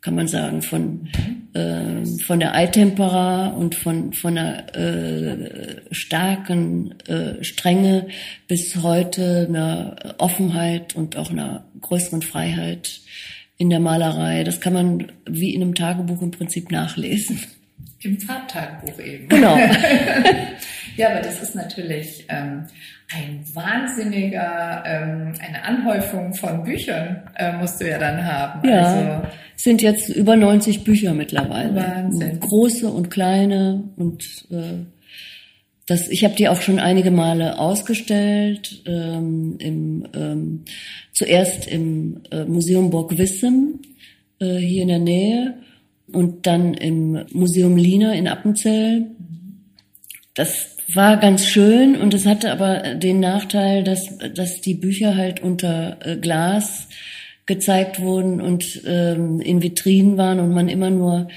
kann 0.00 0.14
man 0.14 0.28
sagen, 0.28 0.62
von, 0.62 1.10
äh, 1.52 2.06
von 2.24 2.40
der 2.40 2.54
Eitempera 2.54 3.48
und 3.48 3.74
von, 3.74 4.14
von 4.14 4.38
einer 4.38 4.74
äh, 4.74 5.82
starken 5.90 6.94
äh, 7.06 7.44
Strenge 7.44 8.06
bis 8.48 8.76
heute 8.76 9.44
einer 9.46 10.14
Offenheit 10.16 10.96
und 10.96 11.18
auch 11.18 11.30
einer 11.30 11.66
größeren 11.82 12.22
Freiheit 12.22 13.02
in 13.58 13.68
der 13.68 13.80
Malerei. 13.80 14.42
Das 14.42 14.58
kann 14.62 14.72
man 14.72 15.12
wie 15.28 15.54
in 15.54 15.60
einem 15.60 15.74
Tagebuch 15.74 16.22
im 16.22 16.30
Prinzip 16.30 16.70
nachlesen. 16.70 17.40
Im 18.00 18.18
Farbtagebuch 18.18 18.98
eben. 19.00 19.28
Genau. 19.28 19.58
ja, 20.96 21.10
aber 21.10 21.20
das 21.20 21.42
ist 21.42 21.54
natürlich 21.54 22.24
ähm, 22.30 22.64
ein 23.12 23.44
wahnsinniger, 23.52 24.82
ähm, 24.86 25.32
eine 25.40 25.64
Anhäufung 25.64 26.32
von 26.34 26.64
Büchern 26.64 27.22
äh, 27.36 27.52
musst 27.52 27.80
du 27.80 27.88
ja 27.88 27.98
dann 27.98 28.24
haben. 28.24 28.68
Ja, 28.68 28.82
also, 28.82 29.28
sind 29.56 29.82
jetzt 29.82 30.08
über 30.08 30.36
90 30.36 30.84
Bücher 30.84 31.14
mittlerweile. 31.14 31.74
Wahnsinn. 31.74 32.40
Große 32.40 32.88
und 32.88 33.10
kleine 33.10 33.84
und 33.96 34.22
äh, 34.50 34.84
das, 35.86 36.08
ich 36.08 36.24
habe 36.24 36.34
die 36.34 36.48
auch 36.48 36.62
schon 36.62 36.78
einige 36.78 37.10
Male 37.10 37.58
ausgestellt. 37.58 38.82
Ähm, 38.86 39.56
im, 39.58 40.08
ähm, 40.14 40.64
zuerst 41.12 41.68
im 41.68 42.22
äh, 42.30 42.44
Museum 42.44 42.90
Burg 42.90 43.18
Wissem 43.18 43.80
äh, 44.40 44.56
hier 44.56 44.82
in 44.82 44.88
der 44.88 44.98
Nähe 44.98 45.54
und 46.10 46.46
dann 46.46 46.74
im 46.74 47.24
Museum 47.32 47.76
Lina 47.76 48.14
in 48.14 48.28
Appenzell. 48.28 49.06
Das 50.34 50.76
war 50.92 51.16
ganz 51.16 51.46
schön 51.46 51.96
und 51.96 52.12
es 52.12 52.26
hatte 52.26 52.50
aber 52.50 52.94
den 52.94 53.20
Nachteil, 53.20 53.84
dass, 53.84 54.18
dass 54.34 54.60
die 54.60 54.74
Bücher 54.74 55.16
halt 55.16 55.40
unter 55.40 55.96
äh, 56.04 56.16
Glas 56.16 56.88
gezeigt 57.46 58.00
wurden 58.00 58.40
und 58.40 58.82
ähm, 58.84 59.40
in 59.40 59.62
Vitrinen 59.62 60.16
waren 60.16 60.40
und 60.40 60.52
man 60.52 60.68
immer 60.68 60.90
nur 60.90 61.28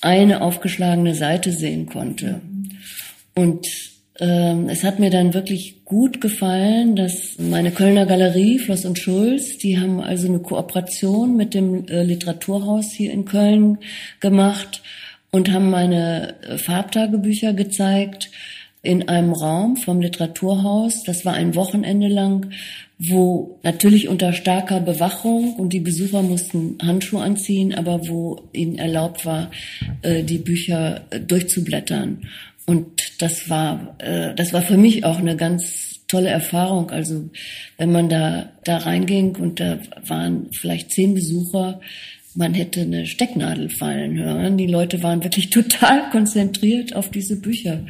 eine 0.00 0.40
aufgeschlagene 0.40 1.14
Seite 1.14 1.52
sehen 1.52 1.86
konnte. 1.86 2.40
Und 3.34 3.68
ähm, 4.20 4.68
es 4.68 4.84
hat 4.84 4.98
mir 4.98 5.10
dann 5.10 5.34
wirklich 5.34 5.84
gut 5.84 6.20
gefallen, 6.20 6.96
dass 6.96 7.38
meine 7.38 7.70
Kölner 7.70 8.06
Galerie, 8.06 8.58
Floss 8.58 8.84
und 8.84 8.98
Schulz, 8.98 9.58
die 9.58 9.78
haben 9.78 10.00
also 10.00 10.28
eine 10.28 10.38
Kooperation 10.38 11.36
mit 11.36 11.54
dem 11.54 11.86
äh, 11.88 12.02
Literaturhaus 12.02 12.92
hier 12.92 13.12
in 13.12 13.24
Köln 13.24 13.78
gemacht 14.20 14.82
und 15.32 15.50
haben 15.50 15.70
meine 15.70 16.40
äh, 16.42 16.58
Farbtagebücher 16.58 17.54
gezeigt 17.54 18.30
in 18.82 19.08
einem 19.08 19.32
Raum 19.32 19.76
vom 19.76 20.00
Literaturhaus. 20.00 21.04
Das 21.04 21.24
war 21.24 21.34
ein 21.34 21.54
Wochenende 21.54 22.08
lang, 22.08 22.50
wo 22.98 23.58
natürlich 23.62 24.08
unter 24.08 24.32
starker 24.32 24.80
Bewachung 24.80 25.54
und 25.56 25.72
die 25.72 25.80
Besucher 25.80 26.22
mussten 26.22 26.76
Handschuhe 26.82 27.22
anziehen, 27.22 27.74
aber 27.74 28.08
wo 28.08 28.42
ihnen 28.52 28.78
erlaubt 28.78 29.24
war, 29.24 29.50
äh, 30.02 30.22
die 30.22 30.38
Bücher 30.38 31.02
durchzublättern. 31.26 32.28
Und 32.66 33.20
das 33.20 33.48
war, 33.48 33.96
äh, 33.98 34.34
das 34.34 34.52
war 34.52 34.62
für 34.62 34.76
mich 34.76 35.04
auch 35.04 35.18
eine 35.18 35.36
ganz 35.36 36.00
tolle 36.08 36.28
Erfahrung. 36.28 36.90
Also 36.90 37.30
wenn 37.78 37.90
man 37.90 38.08
da, 38.08 38.50
da 38.64 38.78
reinging 38.78 39.36
und 39.36 39.60
da 39.60 39.78
waren 40.06 40.48
vielleicht 40.52 40.90
zehn 40.90 41.14
Besucher, 41.14 41.80
man 42.34 42.54
hätte 42.54 42.82
eine 42.82 43.06
Stecknadel 43.06 43.68
fallen 43.68 44.18
hören. 44.18 44.56
Die 44.56 44.66
Leute 44.66 45.02
waren 45.02 45.22
wirklich 45.22 45.50
total 45.50 46.10
konzentriert 46.10 46.94
auf 46.94 47.10
diese 47.10 47.40
Bücher 47.40 47.80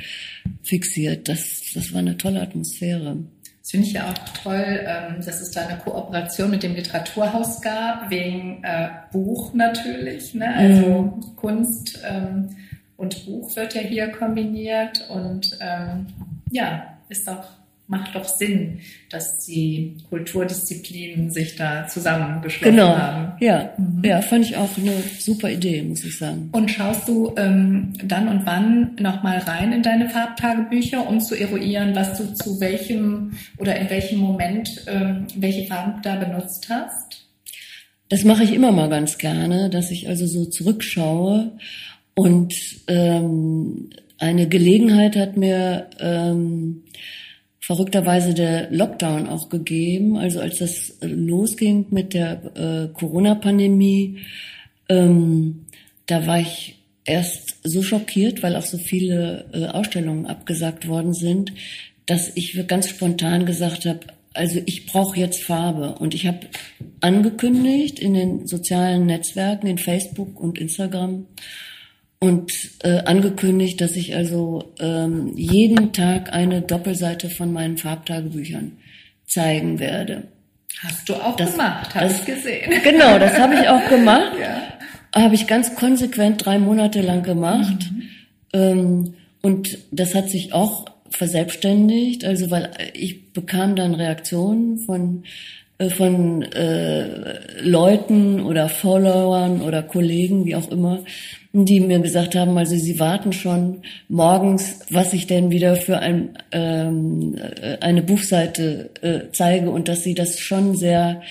fixiert. 0.63 1.29
Das, 1.29 1.73
das 1.75 1.93
war 1.93 2.01
eine 2.01 2.17
tolle 2.17 2.41
Atmosphäre. 2.41 3.17
Das 3.61 3.71
finde 3.71 3.87
ich 3.87 3.93
ja 3.93 4.11
auch 4.11 4.43
toll, 4.43 4.81
ähm, 4.87 5.25
dass 5.25 5.41
es 5.41 5.53
da 5.53 5.67
eine 5.67 5.79
Kooperation 5.79 6.51
mit 6.51 6.65
dem 6.65 6.75
Literaturhaus 6.75 7.61
gab, 7.61 8.11
wegen 8.11 8.63
äh, 8.65 8.89
Buch 9.13 9.55
natürlich, 9.55 10.35
ne? 10.35 10.53
also 10.53 10.87
mhm. 10.87 11.37
Kunst. 11.37 12.01
Ähm, 12.05 12.49
und 12.97 13.25
Buch 13.25 13.55
wird 13.57 13.75
ja 13.75 13.81
hier 13.81 14.09
kombiniert 14.09 15.09
und 15.09 15.59
ähm, 15.61 16.07
ja, 16.51 16.99
ist 17.09 17.27
doch, 17.27 17.45
macht 17.87 18.15
doch 18.15 18.25
Sinn, 18.25 18.81
dass 19.11 19.45
die 19.45 19.97
Kulturdisziplinen 20.09 21.31
sich 21.31 21.57
da 21.57 21.87
zusammengeschlossen 21.87 22.77
genau. 22.77 22.97
haben. 22.97 23.33
Ja, 23.41 23.75
mhm. 23.77 24.03
ja, 24.05 24.23
fand 24.23 24.47
ich 24.47 24.57
auch 24.57 24.71
eine 24.79 24.95
super 25.19 25.51
Idee, 25.51 25.83
muss 25.83 26.05
ich 26.05 26.17
sagen. 26.17 26.49
Und 26.53 26.71
schaust 26.71 27.09
du 27.09 27.35
ähm, 27.37 27.93
dann 28.05 28.29
und 28.29 28.47
wann 28.47 28.95
nochmal 28.99 29.39
rein 29.39 29.73
in 29.73 29.83
deine 29.83 30.09
Farbtagebücher, 30.09 31.07
um 31.07 31.21
zu 31.21 31.35
eruieren, 31.35 31.95
was 31.95 32.17
du 32.17 32.33
zu 32.35 32.61
welchem 32.61 33.33
oder 33.59 33.77
in 33.77 33.91
welchem 33.91 34.19
Moment 34.19 34.71
ähm, 34.87 35.27
welche 35.37 35.67
Farben 35.67 36.01
da 36.03 36.17
benutzt 36.17 36.69
hast? 36.71 37.27
Das 38.09 38.25
mache 38.25 38.45
ich 38.45 38.53
immer 38.53 38.73
mal 38.73 38.89
ganz 38.89 39.19
gerne, 39.19 39.71
dass 39.71 39.91
ich 39.91 40.09
also 40.09 40.27
so 40.27 40.45
zurückschaue 40.45 41.53
und 42.15 42.55
ähm, 42.87 43.91
eine 44.19 44.49
Gelegenheit 44.49 45.17
hat 45.17 45.37
mir 45.37 45.89
ähm, 45.99 46.85
verrückterweise 47.63 48.35
der 48.35 48.71
Lockdown 48.71 49.29
auch 49.29 49.49
gegeben. 49.49 50.17
Also 50.17 50.41
als 50.41 50.59
das 50.59 50.99
losging 51.01 51.87
mit 51.91 52.13
der 52.13 52.43
äh, 52.57 52.89
Corona-Pandemie, 52.93 54.19
ähm, 54.89 55.67
da 56.07 56.27
war 56.27 56.41
ich 56.41 56.83
erst 57.05 57.61
so 57.63 57.83
schockiert, 57.83 58.43
weil 58.43 58.57
auch 58.57 58.65
so 58.65 58.79
viele 58.79 59.47
äh, 59.53 59.67
Ausstellungen 59.67 60.27
abgesagt 60.27 60.89
worden 60.89 61.15
sind, 61.15 61.53
dass 62.07 62.33
ich 62.35 62.67
ganz 62.67 62.89
spontan 62.89 63.47
gesagt 63.47 63.87
habe, 63.87 64.01
also 64.35 64.61
ich 64.67 64.87
brauche 64.87 65.21
jetzt 65.21 65.45
Farbe. 65.45 65.95
Und 65.95 66.15
ich 66.15 66.27
habe 66.27 66.41
angekündigt 67.01 68.01
in 68.01 68.15
den 68.15 68.47
sozialen 68.49 69.07
Netzwerken, 69.07 69.69
in 69.69 69.79
Facebook 69.79 70.41
und 70.41 70.59
Instagram, 70.59 71.27
und 72.23 72.53
äh, 72.85 72.99
angekündigt, 73.01 73.81
dass 73.81 73.97
ich 73.97 74.15
also 74.15 74.73
ähm, 74.79 75.33
jeden 75.35 75.93
Tag 75.93 76.33
eine 76.33 76.63
Doppelseite 76.63 77.29
von 77.29 77.53
meinen 77.53 77.79
Farbtagebüchern 77.79 78.77
zeigen 79.27 79.81
werde. 79.81 80.29
Hast 80.85 81.09
du 81.09 81.17
auch 81.17 81.35
das, 81.35 81.51
gemacht, 81.51 81.93
habe 81.97 82.13
ich 82.13 82.25
gesehen. 82.25 82.71
Genau, 82.85 83.19
das 83.19 83.37
habe 83.41 83.55
ich 83.57 83.69
auch 83.69 83.89
gemacht. 83.89 84.35
ja. 84.41 84.63
Habe 85.21 85.35
ich 85.35 85.49
ganz 85.49 85.75
konsequent 85.75 86.47
drei 86.47 86.61
Monate 86.61 87.01
lang 87.01 87.25
gemacht. 87.25 87.91
Mhm. 87.91 88.03
Ähm, 88.53 89.15
und 89.43 89.79
das 89.91 90.15
hat 90.15 90.31
sich 90.31 90.53
auch 90.53 90.85
verselbstständigt, 91.11 92.25
also 92.25 92.53
weil 92.53 92.71
ich 92.95 93.33
bekam 93.33 93.75
dann 93.75 93.97
Reaktionen 93.97 94.79
von 94.79 95.25
von 95.91 96.43
äh, 96.43 97.63
Leuten 97.63 98.41
oder 98.41 98.69
Followern 98.69 99.63
oder 99.63 99.83
Kollegen, 99.83 100.45
wie 100.45 100.57
auch 100.57 100.71
immer, 100.71 101.05
die 101.53 101.81
mir 101.81 102.01
gesagt 102.01 102.35
haben, 102.35 102.57
also 102.57 102.77
sie 102.77 102.99
warten 102.99 103.33
schon 103.33 103.83
morgens, 104.09 104.81
was 104.91 105.13
ich 105.13 105.27
denn 105.27 105.51
wieder 105.51 105.77
für 105.77 105.99
ein, 105.99 106.39
ähm, 106.51 107.37
äh, 107.37 107.79
eine 107.81 108.03
Buchseite 108.03 108.91
äh, 109.03 109.21
zeige 109.33 109.71
und 109.71 109.89
dass 109.89 110.03
sie 110.03 110.15
das 110.15 110.39
schon 110.41 110.77
sehr 110.77 111.23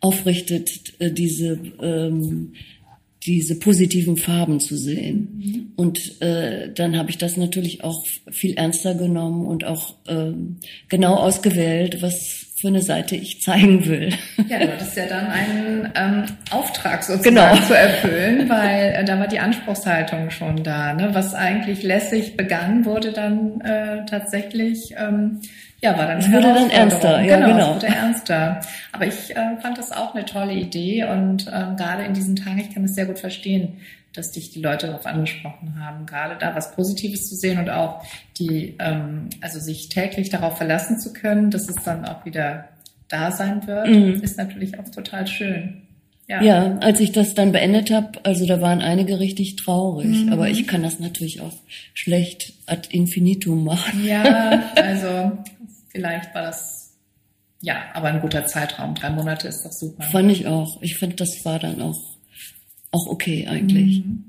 aufrichtet, 0.00 0.94
äh, 0.98 1.10
diese 1.10 1.58
ähm, 1.82 2.52
diese 3.26 3.58
positiven 3.58 4.16
Farben 4.16 4.60
zu 4.60 4.76
sehen. 4.76 5.28
Mhm. 5.36 5.72
Und 5.76 6.22
äh, 6.22 6.72
dann 6.72 6.96
habe 6.96 7.10
ich 7.10 7.18
das 7.18 7.36
natürlich 7.36 7.84
auch 7.84 8.04
viel 8.30 8.54
ernster 8.54 8.94
genommen 8.94 9.46
und 9.46 9.64
auch 9.64 9.94
ähm, 10.08 10.56
genau 10.88 11.16
ausgewählt, 11.16 12.00
was 12.00 12.46
für 12.60 12.68
eine 12.68 12.82
Seite 12.82 13.16
ich 13.16 13.40
zeigen 13.40 13.86
will. 13.86 14.12
Ja, 14.48 14.58
du 14.58 14.72
hattest 14.72 14.96
ja 14.96 15.06
dann 15.06 15.26
einen 15.26 15.92
ähm, 15.94 16.24
Auftrag 16.50 17.02
sozusagen 17.02 17.34
genau. 17.36 17.54
zu 17.66 17.76
erfüllen, 17.76 18.48
weil 18.48 18.94
äh, 18.96 19.04
da 19.04 19.18
war 19.18 19.28
die 19.28 19.38
Anspruchshaltung 19.38 20.30
schon 20.30 20.62
da. 20.62 20.92
Ne? 20.92 21.10
Was 21.12 21.34
eigentlich 21.34 21.82
lässig 21.82 22.36
begann, 22.36 22.84
wurde 22.84 23.12
dann 23.12 23.60
äh, 23.62 24.04
tatsächlich 24.06 24.94
ähm, 24.98 25.40
ja, 25.82 25.96
war 25.96 26.06
dann 26.06 26.18
es 26.18 26.30
wurde 26.30 26.42
dann 26.52 26.70
ernster, 26.70 27.22
ja, 27.22 27.36
genau. 27.36 27.48
genau. 27.48 27.70
Es 27.70 27.76
wurde 27.76 27.86
ernster. 27.86 28.60
Aber 28.92 29.06
ich 29.06 29.34
äh, 29.34 29.56
fand 29.62 29.78
das 29.78 29.92
auch 29.92 30.14
eine 30.14 30.26
tolle 30.26 30.52
Idee 30.52 31.04
und 31.04 31.46
ähm, 31.46 31.76
gerade 31.76 32.04
in 32.04 32.12
diesen 32.12 32.36
Tagen, 32.36 32.58
ich 32.58 32.74
kann 32.74 32.84
es 32.84 32.94
sehr 32.94 33.06
gut 33.06 33.18
verstehen, 33.18 33.78
dass 34.14 34.32
dich 34.32 34.50
die 34.50 34.60
Leute 34.60 34.88
darauf 34.88 35.06
angesprochen 35.06 35.78
haben, 35.78 36.06
gerade 36.06 36.36
da 36.38 36.54
was 36.54 36.74
Positives 36.74 37.28
zu 37.28 37.36
sehen 37.36 37.58
und 37.58 37.70
auch 37.70 38.04
die, 38.38 38.76
ähm, 38.78 39.30
also 39.40 39.60
sich 39.60 39.88
täglich 39.88 40.30
darauf 40.30 40.56
verlassen 40.56 40.98
zu 40.98 41.12
können, 41.12 41.50
dass 41.50 41.68
es 41.68 41.76
dann 41.84 42.04
auch 42.04 42.24
wieder 42.24 42.68
da 43.08 43.30
sein 43.30 43.66
wird, 43.66 43.88
mhm. 43.88 44.22
ist 44.22 44.38
natürlich 44.38 44.78
auch 44.78 44.88
total 44.88 45.26
schön. 45.26 45.82
Ja. 46.28 46.42
ja, 46.42 46.78
als 46.78 47.00
ich 47.00 47.10
das 47.10 47.34
dann 47.34 47.50
beendet 47.50 47.90
habe, 47.90 48.20
also 48.24 48.46
da 48.46 48.60
waren 48.60 48.82
einige 48.82 49.18
richtig 49.18 49.56
traurig, 49.56 50.26
mhm. 50.26 50.32
aber 50.32 50.48
ich 50.48 50.68
kann 50.68 50.80
das 50.84 51.00
natürlich 51.00 51.40
auch 51.40 51.54
schlecht 51.92 52.52
ad 52.66 52.88
infinitum 52.92 53.64
machen. 53.64 54.06
Ja, 54.06 54.62
also 54.76 55.32
vielleicht 55.90 56.32
war 56.32 56.42
das 56.42 56.80
ja, 57.62 57.76
aber 57.92 58.08
ein 58.08 58.20
guter 58.20 58.46
Zeitraum. 58.46 58.94
Drei 58.94 59.10
Monate 59.10 59.48
ist 59.48 59.64
doch 59.64 59.72
super. 59.72 60.02
Fand 60.04 60.32
ich 60.32 60.46
auch. 60.46 60.80
Ich 60.80 60.96
finde, 60.96 61.16
das 61.16 61.44
war 61.44 61.58
dann 61.58 61.82
auch, 61.82 62.00
auch 62.92 63.06
okay 63.06 63.46
eigentlich. 63.48 64.04
Mhm. 64.04 64.24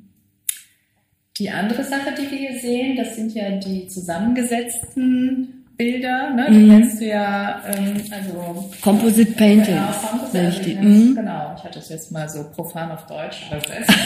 Die 1.38 1.50
andere 1.50 1.84
Sache, 1.84 2.14
die 2.18 2.30
wir 2.30 2.38
hier 2.38 2.60
sehen, 2.60 2.96
das 2.96 3.16
sind 3.16 3.34
ja 3.34 3.50
die 3.58 3.88
zusammengesetzten 3.88 5.66
Bilder. 5.76 6.30
Ne? 6.32 6.48
Die 6.52 6.58
mhm. 6.58 6.70
kennst 6.70 7.02
du 7.02 7.06
ja, 7.06 7.64
ähm, 7.66 8.02
also 8.12 8.70
Composite 8.82 9.32
Paintings. 9.32 9.68
Genau, 9.68 9.92
Composite, 10.10 10.82
mhm. 10.82 11.16
genau. 11.16 11.56
Ich 11.58 11.64
hatte 11.64 11.80
es 11.80 11.90
jetzt 11.90 12.12
mal 12.12 12.30
so 12.30 12.52
profan 12.52 12.92
auf 12.92 13.08
Deutsch 13.08 13.48
übersetzt. 13.48 13.90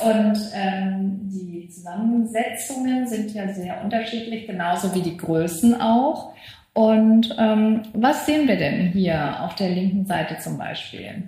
Und 0.00 0.38
ähm, 0.54 1.18
die 1.24 1.68
Zusammensetzungen 1.68 3.08
sind 3.08 3.32
ja 3.32 3.52
sehr 3.52 3.82
unterschiedlich, 3.82 4.46
genauso 4.46 4.94
wie 4.94 5.02
die 5.02 5.16
Größen 5.16 5.80
auch. 5.80 6.34
Und 6.72 7.34
ähm, 7.36 7.82
was 7.94 8.24
sehen 8.24 8.46
wir 8.46 8.56
denn 8.56 8.92
hier 8.92 9.42
auf 9.42 9.56
der 9.56 9.70
linken 9.70 10.06
Seite 10.06 10.38
zum 10.38 10.56
Beispiel? 10.56 11.24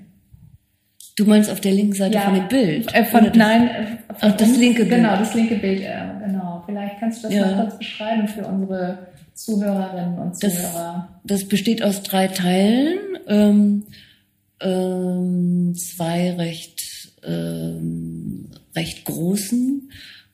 Du 1.21 1.27
meinst 1.27 1.51
auf 1.51 1.61
der 1.61 1.73
linken 1.73 1.93
Seite 1.93 2.15
ja, 2.15 2.23
von 2.23 2.35
dem 2.35 2.49
Bild? 2.49 2.95
Äh, 2.95 3.05
von, 3.05 3.31
nein, 3.35 3.69
äh, 3.69 4.15
von 4.15 4.35
das 4.39 4.57
linke 4.57 4.87
Bild. 4.87 4.97
Genau, 4.97 5.19
das 5.19 5.35
linke 5.35 5.57
Bild, 5.57 5.83
äh, 5.83 5.95
genau. 6.25 6.63
Vielleicht 6.65 6.99
kannst 6.99 7.23
du 7.23 7.29
das 7.29 7.37
ja. 7.37 7.45
mal 7.45 7.65
kurz 7.65 7.77
beschreiben 7.77 8.27
für 8.27 8.47
unsere 8.47 9.07
Zuhörerinnen 9.35 10.19
und 10.19 10.41
Zuhörer. 10.41 11.09
Das, 11.23 11.41
das 11.41 11.49
besteht 11.51 11.83
aus 11.83 12.03
drei 12.05 12.29
Teilen. 12.29 12.97
Ähm, 13.29 13.83
ähm, 14.63 15.75
zwei 15.77 16.33
recht 16.33 17.13
ähm, 17.23 18.49
recht 18.75 19.05
großen, 19.05 19.91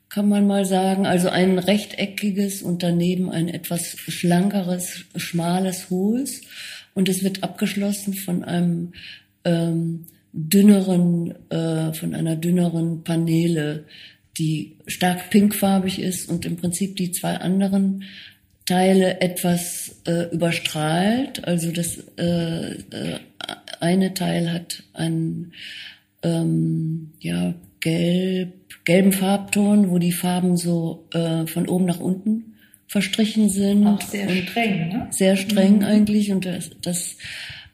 kann 0.08 0.28
man 0.28 0.46
mal 0.46 0.64
sagen. 0.64 1.04
Also 1.04 1.30
ein 1.30 1.58
rechteckiges 1.58 2.62
und 2.62 2.84
daneben 2.84 3.28
ein 3.32 3.48
etwas 3.48 3.88
schlankeres, 3.88 5.04
schmales, 5.16 5.90
hohes. 5.90 6.42
Und 6.94 7.08
es 7.08 7.24
wird 7.24 7.42
abgeschlossen 7.42 8.14
von 8.14 8.44
einem 8.44 8.92
ähm, 9.44 10.06
dünneren, 10.36 11.34
äh, 11.50 11.94
von 11.94 12.14
einer 12.14 12.36
dünneren 12.36 13.02
Paneele, 13.02 13.84
die 14.38 14.76
stark 14.86 15.30
pinkfarbig 15.30 15.98
ist 15.98 16.28
und 16.28 16.44
im 16.44 16.56
Prinzip 16.56 16.96
die 16.96 17.10
zwei 17.10 17.36
anderen 17.36 18.04
Teile 18.66 19.20
etwas 19.20 20.02
äh, 20.06 20.28
überstrahlt. 20.34 21.46
Also 21.46 21.72
das 21.72 21.98
äh, 22.18 22.72
äh, 22.72 23.18
eine 23.80 24.12
Teil 24.12 24.52
hat 24.52 24.82
einen 24.92 25.52
ähm, 26.22 27.12
ja, 27.20 27.54
gelb, 27.80 28.52
gelben 28.84 29.12
Farbton, 29.12 29.90
wo 29.90 29.98
die 29.98 30.12
Farben 30.12 30.56
so 30.56 31.08
äh, 31.12 31.46
von 31.46 31.66
oben 31.68 31.86
nach 31.86 32.00
unten 32.00 32.56
verstrichen 32.88 33.48
sind. 33.48 33.86
Auch 33.86 34.02
sehr 34.02 34.28
streng, 34.28 34.88
ne? 34.88 35.06
Sehr 35.10 35.36
streng 35.36 35.76
mhm. 35.76 35.84
eigentlich. 35.84 36.30
Und 36.30 36.44
das, 36.44 36.70
das 36.82 37.16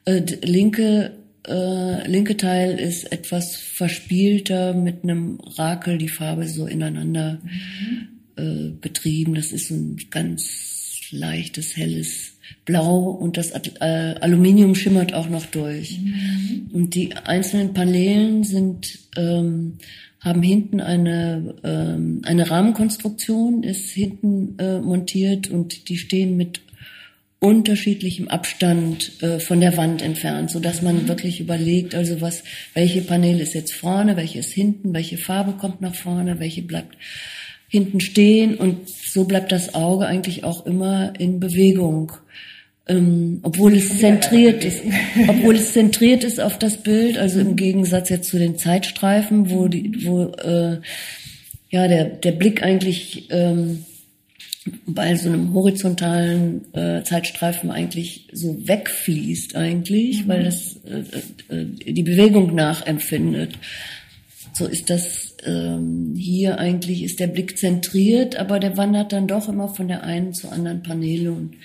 äh, 0.05 0.21
linke, 0.43 1.13
äh, 1.47 2.09
linke 2.09 2.37
Teil 2.37 2.79
ist 2.79 3.11
etwas 3.11 3.57
verspielter 3.57 4.75
mit 4.75 5.03
einem 5.03 5.39
Rakel, 5.57 5.99
die 5.99 6.09
Farbe 6.09 6.47
so 6.49 6.67
ineinander 6.67 7.41
mhm. 7.43 8.09
äh, 8.37 8.71
betrieben. 8.81 9.35
Das 9.35 9.53
ist 9.53 9.69
so 9.69 9.75
ein 9.75 9.97
ganz 10.11 11.01
leichtes, 11.11 11.77
helles 11.77 12.33
Blau 12.65 13.11
und 13.11 13.37
das 13.37 13.51
äh, 13.51 14.15
Aluminium 14.21 14.75
schimmert 14.75 15.15
auch 15.15 15.29
noch 15.29 15.47
durch. 15.47 15.99
Mhm. 15.99 16.71
Und 16.73 16.95
die 16.95 17.15
einzelnen 17.15 17.75
Paneelen 17.75 18.45
sind 18.45 18.99
ähm, 19.17 19.79
haben 20.21 20.43
hinten 20.43 20.81
eine 20.81 21.55
ähm, 21.65 22.23
eine 22.25 22.49
Rahmenkonstruktion 22.49 23.65
ist 23.65 23.91
hinten 23.91 24.57
äh, 24.59 24.81
montiert 24.81 25.51
und 25.51 25.89
die 25.89 25.99
stehen 25.99 26.37
mit 26.37 26.61
unterschiedlichem 27.43 28.29
Abstand 28.29 29.21
äh, 29.21 29.41
von 29.41 29.61
der 29.61 29.77
Wand 29.77 30.01
entfernt, 30.01 30.51
so 30.51 30.61
dass 30.61 30.81
man 30.81 31.03
mhm. 31.03 31.09
wirklich 31.09 31.41
überlegt, 31.41 31.93
also 31.95 32.21
was, 32.21 32.45
welche 32.73 33.01
Paneele 33.01 33.43
ist 33.43 33.55
jetzt 33.55 33.75
vorne, 33.75 34.17
welche 34.17 34.39
ist 34.39 34.53
hinten, 34.53 34.95
welche 34.95 35.19
Farbe 35.19 35.55
kommt 35.55 35.81
nach 35.81 35.95
vorne, 35.95 36.39
welche 36.39 36.63
bleibt 36.63 36.97
hinten 37.67 37.99
stehen 37.99 38.55
und 38.55 38.89
so 38.89 39.25
bleibt 39.25 39.51
das 39.51 39.75
Auge 39.75 40.07
eigentlich 40.07 40.45
auch 40.45 40.67
immer 40.67 41.15
in 41.19 41.41
Bewegung. 41.41 42.13
Ähm, 42.87 43.41
obwohl 43.43 43.75
es 43.75 43.99
zentriert 43.99 44.65
ist, 44.65 44.83
obwohl 45.27 45.57
es 45.57 45.73
zentriert 45.73 46.23
ist 46.23 46.41
auf 46.41 46.59
das 46.59 46.77
Bild, 46.77 47.19
also 47.19 47.41
im 47.41 47.57
Gegensatz 47.57 48.09
jetzt 48.09 48.29
zu 48.29 48.39
den 48.39 48.57
Zeitstreifen, 48.57 49.51
wo 49.51 49.67
die, 49.69 50.05
wo 50.05 50.25
äh, 50.25 50.81
ja 51.71 51.89
der 51.89 52.05
der 52.05 52.33
Blick 52.33 52.63
eigentlich 52.63 53.29
ähm, 53.31 53.85
bei 54.87 55.15
so 55.17 55.29
einem 55.29 55.53
horizontalen 55.55 56.73
äh, 56.75 57.03
Zeitstreifen 57.03 57.71
eigentlich 57.71 58.29
so 58.33 58.57
wegfließt 58.67 59.57
eigentlich, 59.57 60.25
mhm. 60.25 60.29
weil 60.29 60.45
das 60.45 60.77
äh, 60.85 61.55
äh, 61.55 61.93
die 61.93 62.03
Bewegung 62.03 62.55
nachempfindet. 62.55 63.59
So 64.53 64.67
ist 64.67 64.91
das 64.91 65.37
ähm, 65.45 66.15
hier 66.17 66.59
eigentlich, 66.59 67.03
ist 67.03 67.19
der 67.19 67.27
Blick 67.27 67.59
zentriert, 67.59 68.37
aber 68.37 68.61
der 68.61 68.77
wandert 68.77 69.13
dann 69.13 69.27
doch 69.27 69.49
immer 69.49 69.69
von 69.69 69.89
der 69.89 70.05
einen 70.05 70.35
zur 70.35 70.53
anderen 70.53 70.83
Paneele 70.83 71.33
und 71.33 71.57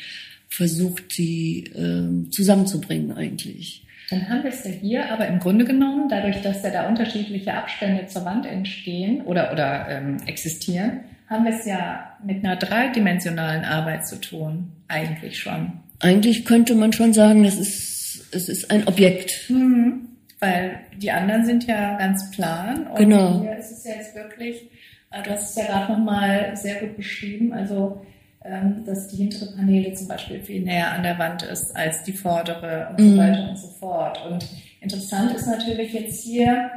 versucht, 0.47 1.11
sie 1.11 1.65
äh, 1.75 2.29
zusammenzubringen 2.31 3.11
eigentlich. 3.11 3.83
Dann 4.09 4.29
haben 4.29 4.43
wir 4.43 4.51
es 4.51 4.63
ja 4.63 4.71
hier, 4.71 5.11
aber 5.11 5.27
im 5.27 5.39
Grunde 5.39 5.65
genommen, 5.65 6.07
dadurch, 6.09 6.41
dass 6.41 6.63
ja 6.63 6.71
da 6.71 6.87
unterschiedliche 6.87 7.53
Abstände 7.53 8.07
zur 8.07 8.23
Wand 8.23 8.45
entstehen 8.45 9.21
oder, 9.21 9.51
oder 9.51 9.87
ähm, 9.89 10.17
existieren, 10.25 11.01
haben 11.29 11.45
wir 11.45 11.53
es 11.53 11.65
ja 11.65 12.17
mit 12.23 12.43
einer 12.43 12.55
dreidimensionalen 12.55 13.65
Arbeit 13.65 14.07
zu 14.07 14.19
tun, 14.19 14.71
eigentlich 14.87 15.39
schon. 15.39 15.73
Eigentlich 15.99 16.45
könnte 16.45 16.75
man 16.75 16.93
schon 16.93 17.13
sagen, 17.13 17.43
das 17.43 17.55
ist, 17.55 18.33
es 18.33 18.49
ist 18.49 18.71
ein 18.71 18.87
Objekt. 18.87 19.49
Mhm. 19.49 20.09
weil 20.39 20.79
die 20.95 21.11
anderen 21.11 21.45
sind 21.45 21.65
ja 21.65 21.97
ganz 21.97 22.29
plan. 22.31 22.87
Und 22.87 22.97
genau. 22.97 23.41
hier 23.41 23.57
ist 23.57 23.71
es 23.71 23.83
ja 23.83 23.95
jetzt 23.95 24.15
wirklich, 24.15 24.69
äh, 25.11 25.23
du 25.23 25.31
hast 25.31 25.49
es 25.49 25.55
ja 25.55 25.65
gerade 25.65 25.93
nochmal 25.93 26.55
sehr 26.55 26.75
gut 26.75 26.95
beschrieben, 26.95 27.53
also 27.53 28.05
ähm, 28.45 28.83
dass 28.85 29.07
die 29.07 29.17
hintere 29.17 29.55
Paneele 29.55 29.93
zum 29.93 30.07
Beispiel 30.07 30.41
viel 30.41 30.61
näher 30.61 30.91
an 30.91 31.03
der 31.03 31.17
Wand 31.17 31.43
ist 31.43 31.75
als 31.75 32.03
die 32.03 32.13
vordere 32.13 32.87
und 32.91 33.03
mhm. 33.03 33.11
so 33.11 33.17
weiter 33.17 33.49
und 33.49 33.57
so 33.57 33.67
fort. 33.79 34.25
Und 34.29 34.45
interessant 34.79 35.35
ist 35.35 35.47
natürlich 35.47 35.91
jetzt 35.93 36.23
hier 36.23 36.69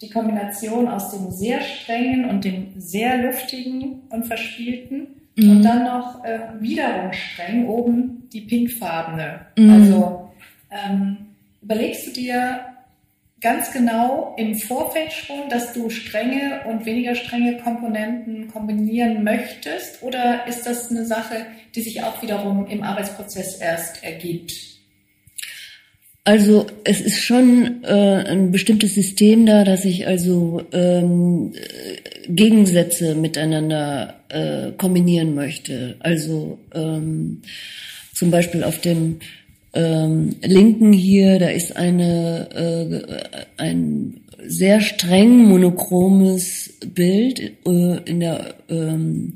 die 0.00 0.10
Kombination 0.10 0.88
aus 0.88 1.10
dem 1.10 1.30
sehr 1.30 1.60
strengen 1.60 2.28
und 2.28 2.44
dem 2.44 2.72
sehr 2.76 3.18
luftigen 3.18 4.02
und 4.10 4.26
verspielten 4.26 5.06
mhm. 5.36 5.50
und 5.50 5.62
dann 5.62 5.84
noch 5.84 6.24
äh, 6.24 6.38
wiederum 6.60 7.12
streng 7.12 7.66
oben 7.66 8.28
die 8.32 8.42
pinkfarbene. 8.42 9.46
Mhm. 9.56 9.70
Also 9.70 10.30
ähm, 10.70 11.16
überlegst 11.62 12.06
du 12.08 12.10
dir 12.12 12.60
ganz 13.40 13.70
genau 13.72 14.34
im 14.38 14.54
Vorfeld 14.54 15.12
schon, 15.12 15.48
dass 15.48 15.72
du 15.72 15.90
strenge 15.90 16.62
und 16.68 16.86
weniger 16.86 17.14
strenge 17.14 17.58
Komponenten 17.58 18.48
kombinieren 18.48 19.24
möchtest? 19.24 20.02
Oder 20.02 20.46
ist 20.46 20.66
das 20.66 20.90
eine 20.90 21.04
Sache, 21.04 21.46
die 21.74 21.82
sich 21.82 22.02
auch 22.02 22.22
wiederum 22.22 22.66
im 22.66 22.82
Arbeitsprozess 22.82 23.56
erst 23.56 24.02
ergibt? 24.02 24.75
Also 26.26 26.66
es 26.82 27.00
ist 27.00 27.22
schon 27.22 27.84
äh, 27.84 28.24
ein 28.26 28.50
bestimmtes 28.50 28.96
System 28.96 29.46
da, 29.46 29.62
dass 29.62 29.84
ich 29.84 30.08
also 30.08 30.60
ähm, 30.72 31.52
Gegensätze 32.28 33.14
miteinander 33.14 34.14
äh, 34.30 34.72
kombinieren 34.76 35.36
möchte. 35.36 35.94
Also 36.00 36.58
ähm, 36.74 37.42
zum 38.12 38.32
Beispiel 38.32 38.64
auf 38.64 38.80
dem 38.80 39.20
ähm, 39.72 40.34
Linken 40.42 40.92
hier, 40.92 41.38
da 41.38 41.46
ist 41.46 41.76
eine, 41.76 42.48
äh, 42.50 43.62
ein 43.62 44.20
sehr 44.44 44.80
streng 44.80 45.44
monochromes 45.44 46.76
Bild 46.92 47.38
äh, 47.38 48.00
in 48.04 48.18
der 48.18 48.56
ähm, 48.68 49.34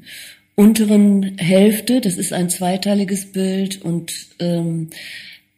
unteren 0.57 1.39
Hälfte. 1.39 2.01
Das 2.01 2.17
ist 2.17 2.33
ein 2.33 2.51
zweiteiliges 2.51 3.27
Bild 3.27 3.81
und 3.81 4.13
ähm, 4.41 4.91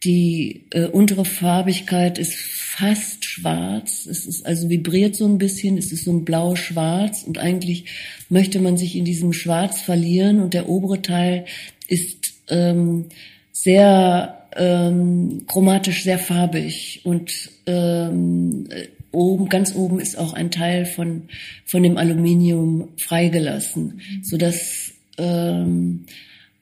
die 0.04 0.62
äh, 0.70 0.86
untere 0.86 1.24
Farbigkeit 1.24 2.18
ist 2.18 2.34
fast 2.34 3.24
schwarz. 3.24 4.06
Es 4.06 4.26
ist 4.26 4.44
also 4.44 4.68
vibriert 4.68 5.14
so 5.14 5.26
ein 5.26 5.38
bisschen. 5.38 5.78
Es 5.78 5.92
ist 5.92 6.04
so 6.04 6.12
ein 6.12 6.24
blau-schwarz 6.24 7.22
und 7.22 7.38
eigentlich 7.38 7.84
möchte 8.28 8.60
man 8.60 8.76
sich 8.76 8.96
in 8.96 9.04
diesem 9.04 9.32
Schwarz 9.32 9.80
verlieren 9.80 10.40
und 10.40 10.54
der 10.54 10.68
obere 10.68 11.02
Teil 11.02 11.44
ist 11.86 12.34
ähm, 12.48 13.06
sehr 13.52 14.46
ähm, 14.56 15.44
chromatisch 15.46 16.02
sehr 16.02 16.18
farbig 16.18 17.00
und 17.04 17.50
ähm, 17.66 18.68
oben, 19.12 19.48
ganz 19.48 19.74
oben 19.74 20.00
ist 20.00 20.18
auch 20.18 20.32
ein 20.32 20.50
Teil 20.50 20.84
von, 20.84 21.22
von 21.64 21.82
dem 21.82 21.96
Aluminium 21.96 22.88
freigelassen, 22.96 23.84
mhm. 23.96 24.24
so 24.24 24.36
dass 24.36 24.92
ähm, 25.18 26.06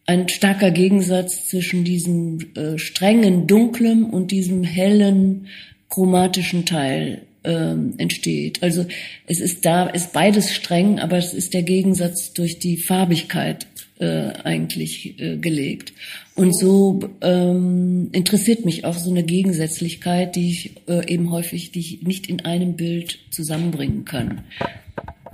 ein 0.07 0.29
starker 0.29 0.71
Gegensatz 0.71 1.49
zwischen 1.49 1.85
diesem 1.85 2.39
äh, 2.57 2.79
strengen, 2.79 3.47
dunklen 3.47 4.05
und 4.05 4.31
diesem 4.31 4.65
hellen, 4.65 5.47
chromatischen 5.89 6.67
Teil 6.67 7.23
ähm, 7.45 7.95
entsteht. 7.99 8.63
Also 8.63 8.87
es 9.27 9.41
ist 9.41 9.65
da, 9.65 9.87
ist 9.87 10.13
beides 10.13 10.53
streng, 10.53 10.99
aber 10.99 11.17
es 11.17 11.35
ist 11.35 11.55
der 11.55 11.63
Gegensatz 11.63 12.33
durch 12.33 12.59
die 12.59 12.77
Farbigkeit 12.77 13.67
äh, 13.99 14.33
eigentlich 14.45 15.21
äh, 15.21 15.37
gelegt. 15.37 15.93
Und 16.35 16.57
so 16.57 17.01
ähm, 17.21 18.09
interessiert 18.13 18.65
mich 18.65 18.85
auch 18.85 18.95
so 18.95 19.11
eine 19.11 19.23
Gegensätzlichkeit, 19.23 20.37
die 20.37 20.51
ich 20.51 20.89
äh, 20.89 21.13
eben 21.13 21.31
häufig, 21.31 21.71
die 21.73 21.81
ich 21.81 22.03
nicht 22.03 22.29
in 22.29 22.41
einem 22.45 22.77
Bild 22.77 23.19
zusammenbringen 23.31 24.05
kann. 24.05 24.43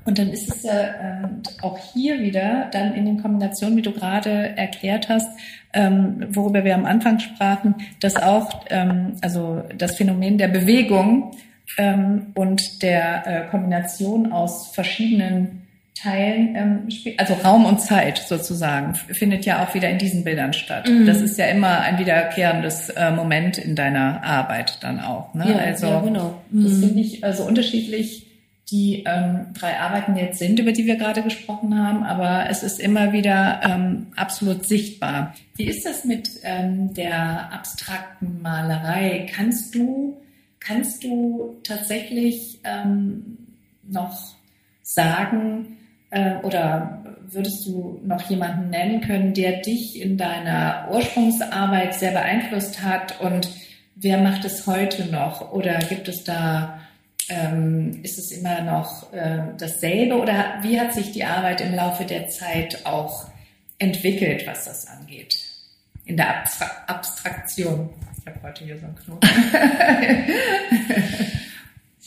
Und 0.07 0.19
dann 0.19 0.31
ist 0.31 0.49
es 0.49 0.63
ja 0.63 0.73
äh, 0.73 1.29
auch 1.63 1.79
hier 1.93 2.21
wieder 2.21 2.69
dann 2.73 2.95
in 2.95 3.05
den 3.05 3.21
Kombinationen, 3.21 3.77
wie 3.77 3.83
du 3.83 3.93
gerade 3.93 4.57
erklärt 4.57 5.09
hast, 5.09 5.29
ähm, 5.73 6.27
worüber 6.31 6.65
wir 6.65 6.75
am 6.75 6.87
Anfang 6.87 7.19
sprachen, 7.19 7.75
dass 8.01 8.17
auch 8.17 8.65
ähm, 8.71 9.15
also 9.21 9.65
das 9.77 9.97
Phänomen 9.97 10.39
der 10.39 10.49
Bewegung 10.49 11.33
ähm, 11.77 12.29
und 12.35 12.83
der 12.83 13.27
äh, 13.27 13.51
Kombination 13.51 14.33
aus 14.33 14.69
verschiedenen 14.69 15.67
Teilen, 15.95 16.55
ähm, 16.55 16.89
also 17.17 17.35
Raum 17.35 17.65
und 17.65 17.81
Zeit 17.81 18.19
sozusagen, 18.19 18.95
findet 18.95 19.45
ja 19.45 19.65
auch 19.65 19.75
wieder 19.75 19.89
in 19.89 19.99
diesen 19.99 20.25
Bildern 20.25 20.53
statt. 20.53 20.89
Mhm. 20.89 21.07
Das 21.07 21.21
ist 21.21 21.39
ja 21.39 21.47
immer 21.47 21.81
ein 21.81 21.99
wiederkehrendes 21.99 22.91
äh, 22.91 23.11
Moment 23.11 23.59
in 23.59 23.75
deiner 23.75 24.23
Arbeit 24.23 24.79
dann 24.83 25.01
auch. 25.01 25.35
Ne? 25.35 25.51
Ja, 25.51 25.57
also 25.57 25.87
ja, 25.87 26.01
genau. 26.01 26.43
Mhm. 26.51 26.65
das 26.65 26.79
finde 26.79 27.01
ich 27.01 27.25
also 27.25 27.45
unterschiedlich 27.45 28.26
die 28.71 29.05
ähm, 29.07 29.53
drei 29.55 29.79
Arbeiten 29.79 30.17
jetzt 30.17 30.39
sind, 30.39 30.59
über 30.59 30.73
die 30.73 30.87
wir 30.87 30.97
gerade 30.97 31.23
gesprochen 31.23 31.79
haben, 31.79 32.03
aber 32.03 32.51
es 32.51 32.63
ist 32.63 32.81
immer 32.81 33.13
wieder 33.13 33.61
ähm, 33.63 34.09
absolut 34.17 34.67
sichtbar. 34.67 35.35
Wie 35.57 35.67
ist 35.67 35.87
das 35.87 36.05
mit 36.05 36.31
ähm, 36.43 36.93
der 36.93 37.53
abstrakten 37.53 38.43
Malerei? 38.43 39.31
Kannst 39.33 39.75
du, 39.75 40.17
kannst 40.59 41.05
du 41.05 41.57
tatsächlich 41.63 42.61
ähm, 42.65 43.39
noch 43.85 44.35
sagen, 44.83 45.77
äh, 46.11 46.37
oder 46.43 47.05
würdest 47.31 47.67
du 47.67 48.01
noch 48.05 48.29
jemanden 48.29 48.71
nennen 48.71 49.01
können, 49.01 49.35
der 49.35 49.61
dich 49.61 50.01
in 50.01 50.17
deiner 50.17 50.89
Ursprungsarbeit 50.91 51.95
sehr 51.95 52.13
beeinflusst 52.13 52.83
hat 52.83 53.21
und 53.21 53.49
wer 53.95 54.19
macht 54.19 54.45
es 54.45 54.67
heute 54.67 55.07
noch? 55.07 55.53
Oder 55.53 55.79
gibt 55.79 56.09
es 56.09 56.25
da, 56.25 56.81
ähm, 57.29 58.01
ist 58.03 58.19
es 58.19 58.33
immer 58.33 58.63
noch 58.63 59.13
äh, 59.13 59.39
dasselbe 59.59 60.17
oder 60.17 60.59
wie 60.63 60.79
hat 60.79 60.95
sich 60.95 61.13
die 61.13 61.25
Arbeit 61.25 61.61
im 61.61 61.75
Laufe 61.75 62.05
der 62.05 62.29
Zeit 62.29 62.85
auch 62.85 63.27
entwickelt, 63.79 64.47
was 64.47 64.65
das 64.65 64.87
angeht? 64.87 65.39
In 66.05 66.17
der 66.17 66.39
Abstra 66.39 66.71
Abstraktion. 66.87 67.91
Ich 68.19 68.27
habe 68.27 68.43
heute 68.43 68.65
hier 68.65 68.79
so 68.79 68.87
einen 68.87 68.97
Knoten. 68.97 69.29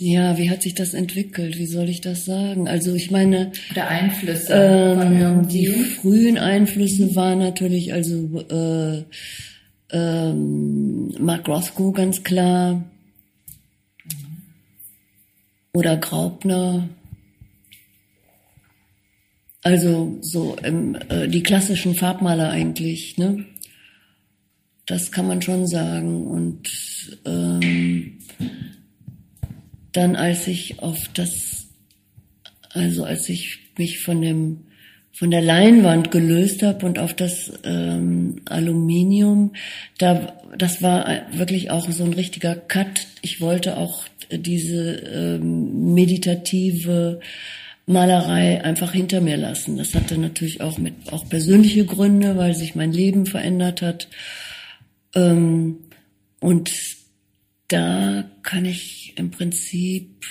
Ja, 0.02 0.38
wie 0.38 0.50
hat 0.50 0.62
sich 0.62 0.76
das 0.76 0.94
entwickelt? 0.94 1.58
Wie 1.58 1.66
soll 1.66 1.90
ich 1.90 2.00
das 2.00 2.24
sagen? 2.24 2.70
Also 2.70 2.96
ich 2.96 3.12
meine, 3.12 3.52
oder 3.70 3.90
Einflüsse. 3.90 4.54
Ähm, 4.54 5.46
die 5.50 5.68
frühen 5.68 6.38
Einflüsse 6.38 7.18
waren 7.18 7.40
natürlich 7.40 7.92
also 7.92 8.40
äh, 8.50 9.04
ähm, 9.92 11.14
Mark 11.20 11.50
Roscoe 11.50 11.92
ganz 11.92 12.24
klar 12.24 12.89
oder 15.74 15.98
Graupner. 15.98 16.90
Also 19.62 20.18
so 20.22 20.56
ähm, 20.64 20.98
äh, 21.10 21.28
die 21.28 21.44
klassischen 21.44 21.96
Farbmaler 21.96 22.50
eigentlich, 22.50 23.18
ne? 23.18 23.46
Das 24.86 25.12
kann 25.12 25.28
man 25.28 25.42
schon 25.42 25.68
sagen 25.68 26.26
und 26.26 26.68
ähm, 27.26 28.18
dann 29.92 30.16
als 30.16 30.48
ich 30.48 30.80
auf 30.80 31.10
das, 31.14 31.68
also 32.72 33.04
als 33.04 33.30
ich 33.30 33.60
mich 33.78 34.00
von 34.00 34.22
dem 34.22 34.62
von 35.12 35.32
der 35.32 35.42
Leinwand 35.42 36.12
gelöst 36.12 36.64
habe 36.64 36.86
und 36.86 36.98
auf 36.98 37.14
das 37.14 37.52
ähm, 37.66 38.42
Aluminium, 38.46 39.52
da 39.98 40.34
das 40.58 40.82
war 40.82 41.08
wirklich 41.34 41.72
auch 41.72 41.92
so 41.92 42.06
ein 42.06 42.14
richtiger 42.14 42.56
Cut. 42.56 43.06
Ich 43.22 43.42
wollte 43.42 43.78
auch 43.78 44.06
diese 44.32 44.96
ähm, 44.96 45.94
meditative 45.94 47.20
Malerei 47.86 48.64
einfach 48.64 48.92
hinter 48.92 49.20
mir 49.20 49.38
lassen. 49.38 49.78
Das 49.78 49.96
hatte 49.96 50.18
natürlich 50.18 50.62
auch 50.62 50.78
mit 50.78 50.94
auch 51.12 51.28
persönliche 51.28 51.86
Gründe, 51.86 52.38
weil 52.38 52.54
sich 52.54 52.76
mein 52.76 52.92
Leben 52.92 53.26
verändert 53.26 53.82
hat. 53.82 54.08
Ähm, 55.16 55.78
und 56.40 56.72
da 57.68 58.30
kann 58.44 58.66
ich 58.66 59.14
im 59.16 59.32
Prinzip, 59.32 60.26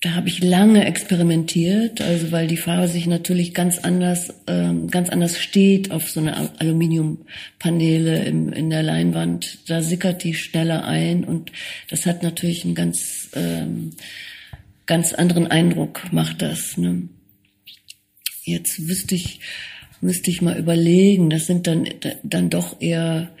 da 0.00 0.14
habe 0.14 0.28
ich 0.28 0.44
lange 0.44 0.84
experimentiert, 0.84 2.00
also 2.00 2.30
weil 2.30 2.46
die 2.46 2.56
Farbe 2.56 2.86
sich 2.86 3.06
natürlich 3.08 3.52
ganz 3.52 3.78
anders, 3.78 4.32
ähm, 4.46 4.88
ganz 4.88 5.08
anders 5.08 5.40
steht 5.40 5.90
auf 5.90 6.08
so 6.08 6.20
einer 6.20 6.52
Aluminiumpaneele 6.60 8.24
im, 8.24 8.52
in 8.52 8.70
der 8.70 8.84
Leinwand. 8.84 9.68
Da 9.68 9.82
sickert 9.82 10.22
die 10.22 10.34
schneller 10.34 10.84
ein 10.84 11.24
und 11.24 11.50
das 11.90 12.06
hat 12.06 12.22
natürlich 12.22 12.64
einen 12.64 12.76
ganz, 12.76 13.30
ähm, 13.34 13.90
ganz 14.86 15.14
anderen 15.14 15.48
Eindruck, 15.48 16.12
macht 16.12 16.42
das. 16.42 16.76
Ne? 16.76 17.08
Jetzt 18.44 18.86
wüsste 18.86 19.16
ich, 19.16 19.40
müsste 20.00 20.30
ich 20.30 20.42
mal 20.42 20.58
überlegen. 20.58 21.28
Das 21.28 21.46
sind 21.46 21.66
dann, 21.66 21.88
dann 22.22 22.50
doch 22.50 22.80
eher 22.80 23.32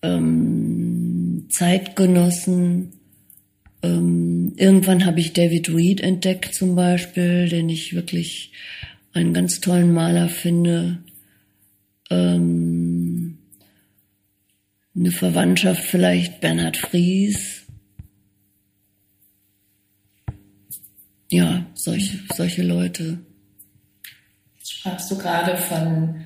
ähm, 0.00 1.48
Zeitgenossen. 1.50 2.92
Ähm, 3.82 4.52
irgendwann 4.56 5.04
habe 5.04 5.20
ich 5.20 5.32
David 5.32 5.68
Reed 5.74 6.00
entdeckt 6.00 6.54
zum 6.54 6.76
Beispiel, 6.76 7.48
den 7.48 7.68
ich 7.68 7.94
wirklich 7.94 8.52
einen 9.12 9.34
ganz 9.34 9.60
tollen 9.60 9.92
Maler 9.92 10.28
finde. 10.28 10.98
Ähm, 12.10 13.38
eine 14.94 15.10
Verwandtschaft 15.10 15.84
vielleicht 15.84 16.40
Bernhard 16.40 16.76
Fries. 16.76 17.62
Ja, 21.30 21.66
solche, 21.74 22.18
solche 22.34 22.62
Leute. 22.62 23.18
Jetzt 24.58 24.72
sprachst 24.74 25.10
du 25.10 25.16
gerade 25.16 25.56
von 25.56 26.24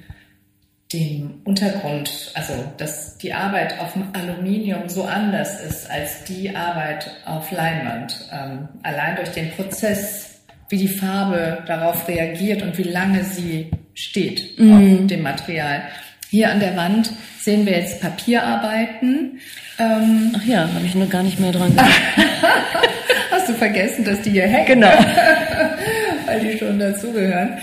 dem 0.97 1.41
Untergrund, 1.45 2.33
also 2.35 2.53
dass 2.79 3.19
die 3.19 3.33
Arbeit 3.33 3.79
auf 3.81 3.93
dem 3.93 4.05
Aluminium 4.15 4.89
so 4.89 5.05
anders 5.05 5.61
ist 5.61 5.91
als 5.91 6.25
die 6.25 6.57
Arbeit 6.57 7.11
auf 7.27 7.51
Leinwand. 7.51 8.29
Ähm, 8.33 8.69
allein 8.83 9.17
durch 9.17 9.31
den 9.31 9.51
Prozess, 9.51 10.41
wie 10.69 10.79
die 10.79 10.89
Farbe 10.89 11.63
darauf 11.67 12.09
reagiert 12.09 12.63
und 12.63 12.77
wie 12.79 12.85
lange 12.85 13.25
sie 13.25 13.71
steht 13.95 14.59
mhm. 14.59 14.73
auf 14.73 15.07
dem 15.07 15.23
Material. 15.23 15.83
Hier 16.31 16.51
an 16.51 16.61
der 16.61 16.77
Wand 16.77 17.13
sehen 17.41 17.67
wir 17.67 17.75
jetzt 17.75 18.01
Papierarbeiten. 18.01 19.39
Ähm, 19.79 20.35
Ach 20.37 20.45
ja, 20.45 20.61
habe 20.73 20.87
ich 20.87 20.95
nur 20.95 21.09
gar 21.09 21.23
nicht 21.23 21.39
mehr 21.39 21.53
dran 21.53 21.71
gedacht. 21.71 21.91
Hast 23.31 23.49
du 23.49 23.53
vergessen, 23.53 24.05
dass 24.05 24.23
die 24.23 24.31
hier 24.31 24.47
hängen? 24.47 24.67
Genau. 24.67 24.89
Weil 26.27 26.41
die 26.41 26.59
schon 26.59 26.79
dazugehören. 26.79 27.59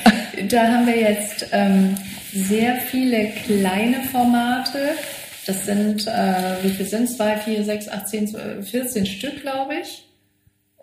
Da 0.50 0.68
haben 0.68 0.88
wir 0.88 1.00
jetzt 1.00 1.48
ähm, 1.52 1.96
sehr 2.34 2.76
viele 2.78 3.30
kleine 3.46 4.02
Formate. 4.04 4.96
Das 5.46 5.66
sind, 5.66 6.08
äh, 6.08 6.64
wie 6.64 6.70
viel 6.70 6.86
sind 6.86 7.04
es? 7.04 7.18
2, 7.18 7.38
4, 7.38 7.64
6, 7.64 7.90
8, 7.90 8.08
10, 8.08 8.28
12, 8.30 8.70
14 8.70 9.06
Stück, 9.06 9.42
glaube 9.42 9.76
ich. 9.82 10.06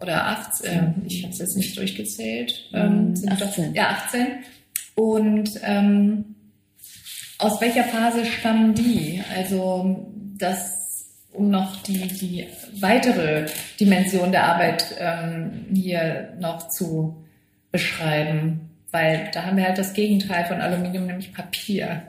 Oder 0.00 0.26
18. 0.26 0.70
Äh, 0.70 0.92
ich 1.06 1.22
habe 1.22 1.32
es 1.32 1.38
jetzt 1.38 1.56
nicht 1.56 1.76
durchgezählt. 1.76 2.68
Ähm, 2.72 3.14
18. 3.28 3.38
Doch, 3.38 3.74
ja, 3.74 3.90
18. 3.90 4.26
Und 4.94 5.50
ähm, 5.62 6.36
aus 7.38 7.60
welcher 7.60 7.84
Phase 7.84 8.24
stammen 8.24 8.74
die? 8.74 9.22
Also 9.34 10.06
das, 10.36 11.06
um 11.32 11.50
noch 11.50 11.82
die, 11.82 12.06
die 12.08 12.46
weitere 12.80 13.46
Dimension 13.78 14.30
der 14.30 14.44
Arbeit 14.44 14.84
ähm, 14.98 15.66
hier 15.72 16.34
noch 16.38 16.68
zu 16.68 17.24
beschreiben. 17.72 18.69
Weil 18.92 19.30
da 19.32 19.44
haben 19.44 19.56
wir 19.56 19.64
halt 19.64 19.78
das 19.78 19.92
Gegenteil 19.92 20.44
von 20.46 20.60
Aluminium, 20.60 21.06
nämlich 21.06 21.32
Papier. 21.32 22.02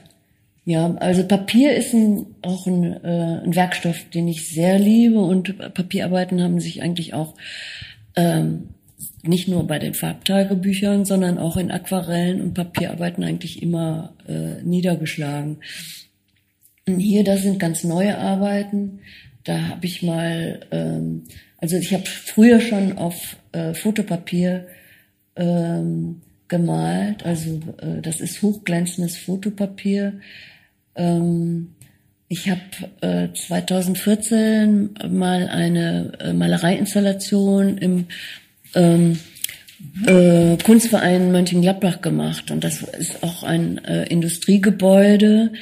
Ja, 0.63 0.95
also 0.95 1.25
Papier 1.25 1.75
ist 1.75 1.93
ein, 1.93 2.27
auch 2.41 2.67
ein, 2.67 3.03
äh, 3.03 3.41
ein 3.43 3.55
Werkstoff, 3.55 4.09
den 4.13 4.27
ich 4.27 4.49
sehr 4.49 4.77
liebe 4.77 5.19
und 5.19 5.57
Papierarbeiten 5.73 6.41
haben 6.41 6.59
sich 6.59 6.83
eigentlich 6.83 7.13
auch 7.13 7.35
ähm, 8.15 8.69
nicht 9.23 9.47
nur 9.47 9.65
bei 9.67 9.79
den 9.79 9.93
Farbtagebüchern, 9.93 11.05
sondern 11.05 11.37
auch 11.37 11.57
in 11.57 11.71
Aquarellen 11.71 12.41
und 12.41 12.53
Papierarbeiten 12.53 13.23
eigentlich 13.23 13.61
immer 13.61 14.13
äh, 14.27 14.61
niedergeschlagen. 14.63 15.57
Und 16.87 16.99
hier, 16.99 17.23
das 17.23 17.41
sind 17.41 17.59
ganz 17.59 17.83
neue 17.83 18.17
Arbeiten. 18.17 18.99
Da 19.43 19.69
habe 19.69 19.85
ich 19.85 20.03
mal, 20.03 20.59
ähm, 20.71 21.23
also 21.57 21.77
ich 21.77 21.93
habe 21.93 22.05
früher 22.05 22.59
schon 22.59 22.97
auf 22.97 23.37
äh, 23.51 23.73
Fotopapier 23.73 24.67
ähm, 25.35 26.21
gemalt. 26.51 27.25
Also 27.25 27.61
äh, 27.81 28.01
das 28.03 28.21
ist 28.21 28.43
hochglänzendes 28.43 29.17
Fotopapier. 29.17 30.19
Ähm, 30.95 31.73
ich 32.27 32.49
habe 32.49 32.61
äh, 33.01 33.33
2014 33.33 34.91
mal 35.09 35.47
eine 35.47 36.13
äh, 36.19 36.33
Malereiinstallation 36.33 37.77
im 37.77 38.05
ähm, 38.75 39.19
äh, 40.05 40.57
Kunstverein 40.63 41.31
Mönchengladbach 41.31 42.01
gemacht 42.01 42.51
und 42.51 42.63
das 42.63 42.83
ist 42.83 43.23
auch 43.23 43.43
ein 43.43 43.83
äh, 43.83 44.03
Industriegebäude, 44.05 45.53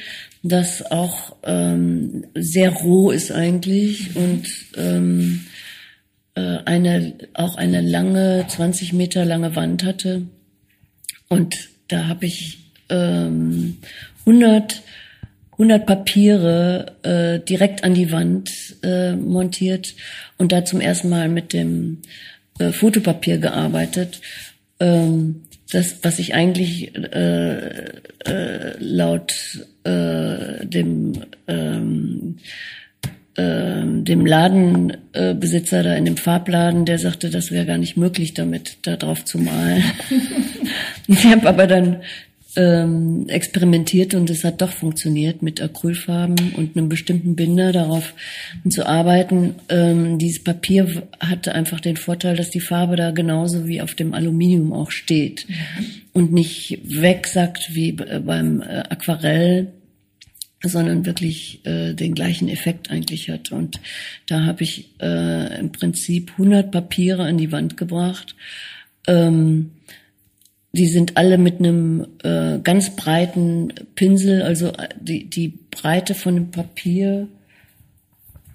das 0.42 0.90
auch 0.90 1.36
ähm, 1.44 2.24
sehr 2.34 2.70
roh 2.70 3.10
ist 3.10 3.32
eigentlich 3.32 4.16
und 4.16 4.46
ähm, 4.76 5.46
äh, 6.34 6.58
eine 6.64 7.14
auch 7.34 7.56
eine 7.56 7.80
lange 7.80 8.44
20 8.48 8.92
Meter 8.92 9.24
lange 9.24 9.56
Wand 9.56 9.84
hatte 9.84 10.26
und 11.30 11.70
da 11.88 12.08
habe 12.08 12.26
ich 12.26 12.58
ähm, 12.90 13.78
100 14.26 14.82
100 15.60 15.84
Papiere 15.84 16.96
äh, 17.02 17.38
direkt 17.44 17.84
an 17.84 17.92
die 17.92 18.10
Wand 18.12 18.50
äh, 18.82 19.12
montiert 19.12 19.94
und 20.38 20.52
da 20.52 20.64
zum 20.64 20.80
ersten 20.80 21.10
Mal 21.10 21.28
mit 21.28 21.52
dem 21.52 21.98
äh, 22.58 22.72
Fotopapier 22.72 23.36
gearbeitet. 23.36 24.22
Ähm, 24.78 25.42
das, 25.70 25.96
was 26.02 26.18
ich 26.18 26.32
eigentlich 26.32 26.96
äh, 26.96 27.84
äh, 28.24 28.76
laut 28.78 29.34
äh, 29.84 30.64
dem 30.64 31.24
ähm, 31.46 32.38
äh, 33.36 33.82
dem 33.84 34.26
Ladenbesitzer 34.26 35.82
da 35.82 35.94
in 35.94 36.04
dem 36.04 36.16
Farbladen, 36.16 36.84
der 36.84 36.98
sagte, 36.98 37.30
das 37.30 37.50
wäre 37.50 37.66
gar 37.66 37.78
nicht 37.78 37.96
möglich, 37.96 38.34
damit 38.34 38.78
da 38.82 38.96
drauf 38.96 39.24
zu 39.24 39.38
malen. 39.38 39.84
ich 41.06 41.24
habe 41.26 41.48
aber 41.48 41.66
dann 41.66 41.98
ähm, 42.56 43.26
experimentiert 43.28 44.14
und 44.14 44.28
es 44.28 44.42
hat 44.42 44.60
doch 44.60 44.72
funktioniert 44.72 45.42
mit 45.42 45.62
Acrylfarben 45.62 46.54
und 46.56 46.76
einem 46.76 46.88
bestimmten 46.88 47.36
Binder 47.36 47.72
darauf 47.72 48.14
zu 48.68 48.86
arbeiten. 48.86 49.54
Ähm, 49.68 50.18
dieses 50.18 50.42
Papier 50.42 51.04
hatte 51.20 51.54
einfach 51.54 51.80
den 51.80 51.96
Vorteil, 51.96 52.36
dass 52.36 52.50
die 52.50 52.60
Farbe 52.60 52.96
da 52.96 53.12
genauso 53.12 53.68
wie 53.68 53.80
auf 53.80 53.94
dem 53.94 54.14
Aluminium 54.14 54.72
auch 54.72 54.90
steht 54.90 55.48
mhm. 55.48 55.84
und 56.12 56.32
nicht 56.32 56.80
wegsackt 56.82 57.74
wie 57.74 57.92
beim 57.92 58.62
äh, 58.62 58.82
Aquarell 58.88 59.68
sondern 60.62 61.06
wirklich 61.06 61.64
äh, 61.64 61.94
den 61.94 62.14
gleichen 62.14 62.48
Effekt 62.48 62.90
eigentlich 62.90 63.30
hat. 63.30 63.50
Und 63.50 63.80
da 64.26 64.44
habe 64.44 64.62
ich 64.62 64.90
äh, 65.00 65.58
im 65.58 65.72
Prinzip 65.72 66.32
100 66.32 66.70
Papiere 66.70 67.24
an 67.24 67.38
die 67.38 67.52
Wand 67.52 67.76
gebracht. 67.76 68.34
Ähm, 69.06 69.70
die 70.72 70.86
sind 70.86 71.16
alle 71.16 71.38
mit 71.38 71.58
einem 71.58 72.06
äh, 72.22 72.58
ganz 72.62 72.94
breiten 72.94 73.72
Pinsel, 73.94 74.42
also 74.42 74.68
äh, 74.68 74.88
die, 75.00 75.28
die 75.28 75.48
Breite 75.70 76.14
von 76.14 76.34
dem 76.34 76.50
Papier, 76.50 77.28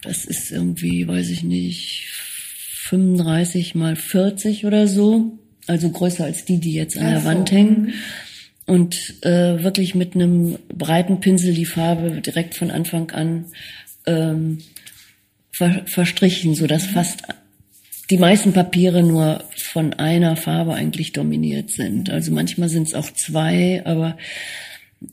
das 0.01 0.23
ist 0.25 0.51
irgendwie, 0.51 1.07
weiß 1.07 1.29
ich 1.29 1.43
nicht, 1.43 2.05
35 2.85 3.75
mal 3.75 3.95
40 3.95 4.65
oder 4.65 4.87
so, 4.87 5.39
also 5.67 5.89
größer 5.89 6.23
als 6.23 6.45
die, 6.45 6.59
die 6.59 6.73
jetzt 6.73 6.97
an 6.97 7.09
der 7.09 7.21
so. 7.21 7.27
Wand 7.27 7.51
hängen. 7.51 7.93
Und 8.65 9.23
äh, 9.23 9.63
wirklich 9.63 9.93
mit 9.93 10.15
einem 10.15 10.57
breiten 10.69 11.19
Pinsel 11.19 11.53
die 11.53 11.65
Farbe 11.65 12.21
direkt 12.21 12.55
von 12.55 12.71
Anfang 12.71 13.11
an 13.11 13.45
ähm, 14.07 14.59
ver 15.51 15.83
verstrichen, 15.85 16.55
so 16.55 16.65
dass 16.65 16.85
fast 16.85 17.23
die 18.09 18.17
meisten 18.17 18.53
Papiere 18.53 19.03
nur 19.03 19.43
von 19.55 19.93
einer 19.93 20.35
Farbe 20.35 20.73
eigentlich 20.73 21.13
dominiert 21.13 21.69
sind. 21.69 22.09
Also 22.09 22.31
manchmal 22.31 22.69
sind 22.69 22.87
es 22.87 22.93
auch 22.93 23.11
zwei, 23.11 23.83
aber 23.85 24.17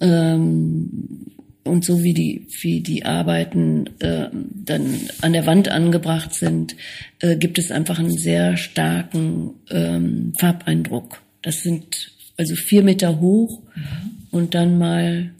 ähm, 0.00 1.26
und 1.64 1.84
so 1.84 2.02
wie 2.02 2.12
die 2.12 2.46
wie 2.60 2.80
die 2.80 3.04
Arbeiten 3.04 3.86
äh, 4.00 4.28
dann 4.32 4.98
an 5.20 5.32
der 5.32 5.46
Wand 5.46 5.68
angebracht 5.68 6.34
sind, 6.34 6.76
äh, 7.20 7.36
gibt 7.36 7.58
es 7.58 7.70
einfach 7.70 7.98
einen 7.98 8.16
sehr 8.16 8.56
starken 8.56 9.54
ähm, 9.70 10.32
Farbeindruck. 10.38 11.22
Das 11.40 11.62
sind 11.62 12.11
also 12.36 12.54
vier 12.54 12.82
Meter 12.82 13.20
hoch 13.20 13.62
mhm. 13.74 14.26
und 14.30 14.54
dann 14.54 14.78
mal 14.78 15.32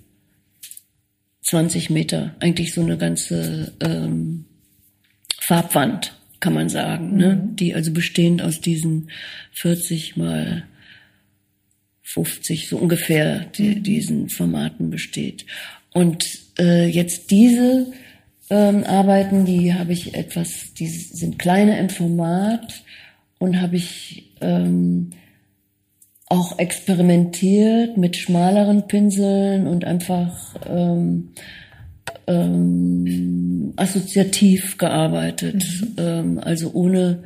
20 1.43 1.91
Meter, 1.91 2.35
eigentlich 2.41 2.73
so 2.73 2.81
eine 2.81 2.97
ganze 2.97 3.73
ähm, 3.81 4.45
Farbwand 5.39 6.15
kann 6.41 6.55
man 6.55 6.69
sagen, 6.69 7.17
ne? 7.17 7.35
mhm. 7.35 7.45
ne? 7.45 7.49
die 7.55 7.75
also 7.75 7.93
bestehend 7.93 8.43
aus 8.43 8.61
diesen 8.61 9.11
40 9.53 10.17
mal 10.17 10.65
50 12.03 12.69
so 12.69 12.77
ungefähr 12.77 13.47
die, 13.57 13.77
mhm. 13.77 13.83
diesen 13.83 14.29
Formaten 14.29 14.91
besteht. 14.91 15.47
Und 15.93 16.27
äh, 16.59 16.87
jetzt 16.87 17.31
diese 17.31 17.93
ähm, 18.51 18.85
Arbeiten, 18.85 19.45
die 19.45 19.73
habe 19.73 19.93
ich 19.93 20.15
etwas, 20.15 20.75
die 20.75 20.89
sind 20.89 21.39
kleiner 21.39 21.79
im 21.79 21.89
Format 21.89 22.83
und 23.39 23.61
habe 23.61 23.77
ich 23.77 24.33
ähm, 24.41 25.11
auch 26.33 26.59
experimentiert 26.59 27.99
mit 27.99 28.16
schmaleren 28.16 28.87
Pinseln 28.88 29.66
und 29.66 29.85
einfach 29.85 30.57
ähm, 30.66 31.29
ähm, 32.27 33.75
assoziativ 33.77 34.79
gearbeitet, 34.79 35.62
mhm. 35.83 35.95
ähm, 35.99 36.40
also 36.42 36.73
ohne 36.73 37.25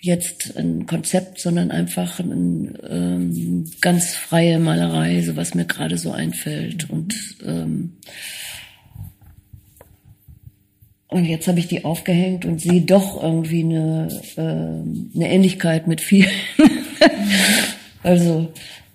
jetzt 0.00 0.56
ein 0.56 0.86
Konzept, 0.86 1.38
sondern 1.38 1.70
einfach 1.70 2.18
ein, 2.18 2.76
ähm, 2.88 3.70
ganz 3.80 4.16
freie 4.16 4.58
Malerei, 4.58 5.22
so 5.22 5.36
was 5.36 5.54
mir 5.54 5.66
gerade 5.66 5.96
so 5.96 6.10
einfällt. 6.10 6.90
Mhm. 6.90 6.96
Und 6.96 7.14
ähm, 7.46 7.92
und 11.06 11.24
jetzt 11.24 11.46
habe 11.46 11.60
ich 11.60 11.68
die 11.68 11.84
aufgehängt 11.84 12.44
und 12.44 12.60
sehe 12.60 12.80
doch 12.80 13.22
irgendwie 13.22 13.62
eine, 13.62 14.08
äh, 14.36 14.40
eine 14.40 15.30
Ähnlichkeit 15.30 15.86
mit 15.86 16.00
vielen. 16.00 16.30
also 18.02 18.52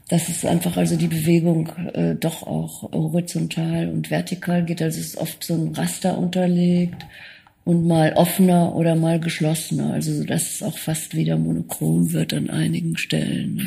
dass 0.08 0.30
es 0.30 0.46
einfach 0.46 0.78
also 0.78 0.96
die 0.98 1.08
Bewegung 1.08 1.70
äh, 1.94 2.16
doch 2.16 2.44
auch 2.44 2.84
horizontal 2.92 3.90
und 3.90 4.12
vertikal 4.12 4.64
geht. 4.64 4.82
Also 4.82 5.00
es 5.00 5.08
ist 5.08 5.18
oft 5.18 5.44
so 5.44 5.56
ein 5.56 5.74
Raster 5.74 6.18
unterlegt 6.18 7.06
und 7.64 7.88
mal 7.88 8.14
offener 8.14 8.76
oder 8.76 8.96
mal 8.96 9.20
geschlossener. 9.20 9.94
Also 9.94 10.24
dass 10.24 10.56
es 10.56 10.64
auch 10.64 10.78
fast 10.78 11.16
wieder 11.16 11.38
monochrom 11.38 12.14
wird 12.14 12.34
an 12.34 12.52
einigen 12.52 12.98
Stellen. 12.98 13.56
Ne? 13.56 13.66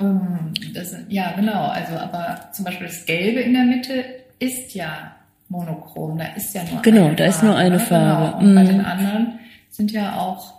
Mhm. 0.00 0.54
Das, 0.74 0.96
ja, 1.08 1.32
genau. 1.32 1.68
Also 1.68 1.94
aber 1.94 2.50
zum 2.52 2.64
Beispiel 2.64 2.88
das 2.88 3.06
Gelbe 3.06 3.40
in 3.40 3.54
der 3.54 3.64
Mitte 3.64 4.04
ist 4.40 4.74
ja 4.74 5.14
monochrom. 5.48 6.18
Da 6.18 6.26
ist 6.34 6.52
ja 6.54 6.64
nur 6.64 6.82
genau, 6.82 7.06
eine 7.06 7.16
da 7.16 7.26
ist 7.26 7.42
nur 7.44 7.54
eine 7.54 7.78
Farbe. 7.78 8.38
Genau. 8.38 8.38
Und 8.38 8.50
mhm. 8.50 8.54
bei 8.56 8.64
den 8.64 8.80
anderen 8.84 9.38
sind 9.70 9.92
ja 9.92 10.18
auch 10.18 10.54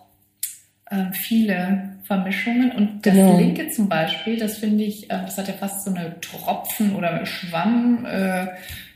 äh, 0.90 1.12
viele 1.12 1.96
Vermischungen. 2.04 2.72
Und 2.72 3.06
das 3.06 3.14
genau. 3.14 3.38
linke 3.38 3.70
zum 3.70 3.90
Beispiel, 3.90 4.38
das 4.38 4.58
finde 4.58 4.84
ich, 4.84 5.06
äh, 5.06 5.22
das 5.26 5.38
hat 5.38 5.48
ja 5.48 5.54
fast 5.54 5.84
so 5.86 5.92
eine 5.92 6.20
Tropfen- 6.22 6.96
oder 6.96 7.26
Schwamm. 7.26 8.06
Äh, 8.06 8.48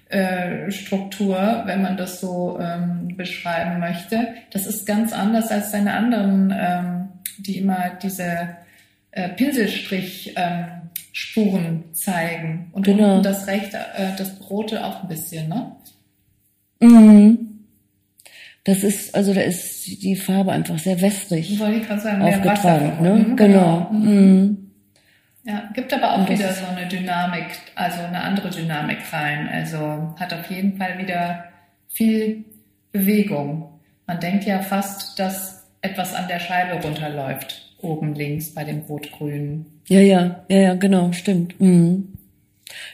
äh, 0.09 0.67
wenn 0.67 1.81
man 1.83 1.95
das 1.95 2.19
so 2.19 2.57
ähm, 2.59 3.15
beschreiben 3.15 3.79
möchte. 3.79 4.33
Das 4.51 4.65
ist 4.65 4.87
ganz 4.87 5.13
anders 5.13 5.51
als 5.51 5.71
seine 5.71 5.93
anderen, 5.93 6.51
ähm, 6.57 7.09
die 7.37 7.59
immer 7.59 7.91
diese 8.01 8.49
äh, 9.11 9.29
Pinselstrich 9.29 10.33
ähm, 10.35 10.65
Spuren 11.13 11.93
zeigen. 11.93 12.69
Und 12.71 12.87
genau. 12.87 13.11
unten 13.17 13.23
das 13.23 13.45
rechte, 13.45 13.77
das 14.17 14.39
Brote 14.39 14.83
auch 14.83 15.03
ein 15.03 15.09
bisschen, 15.09 15.49
ne? 15.49 15.75
Mhm. 16.79 17.48
Das 18.69 18.83
ist, 18.83 19.15
also 19.15 19.33
da 19.33 19.41
ist 19.41 20.03
die 20.03 20.15
Farbe 20.15 20.51
einfach 20.51 20.77
sehr 20.77 21.01
wässrig 21.01 21.59
Wollte 21.59 21.79
ich 21.79 21.87
gerade 21.87 22.01
sagen, 22.01 22.21
aufgetragen. 22.21 23.01
Ne? 23.01 23.13
Mhm, 23.13 23.35
genau. 23.35 23.87
genau. 23.89 23.99
Mhm. 23.99 24.57
Ja, 25.43 25.71
gibt 25.73 25.91
aber 25.91 26.13
auch 26.13 26.29
wieder 26.29 26.53
so 26.53 26.65
eine 26.67 26.87
Dynamik, 26.87 27.47
also 27.73 28.03
eine 28.03 28.21
andere 28.21 28.51
Dynamik 28.51 28.99
rein. 29.11 29.49
Also 29.51 30.13
hat 30.19 30.31
auf 30.33 30.51
jeden 30.51 30.77
Fall 30.77 30.99
wieder 30.99 31.45
viel 31.87 32.45
Bewegung. 32.91 33.79
Man 34.05 34.19
denkt 34.19 34.45
ja 34.45 34.59
fast, 34.59 35.17
dass 35.17 35.65
etwas 35.81 36.13
an 36.13 36.27
der 36.27 36.39
Scheibe 36.39 36.79
runterläuft, 36.85 37.73
oben 37.81 38.13
links 38.13 38.53
bei 38.53 38.63
dem 38.65 38.81
Rot-Grün. 38.81 39.65
Ja, 39.87 40.01
ja, 40.01 40.45
ja, 40.47 40.59
ja, 40.59 40.73
genau, 40.75 41.11
stimmt. 41.11 41.59
Mhm. 41.59 42.09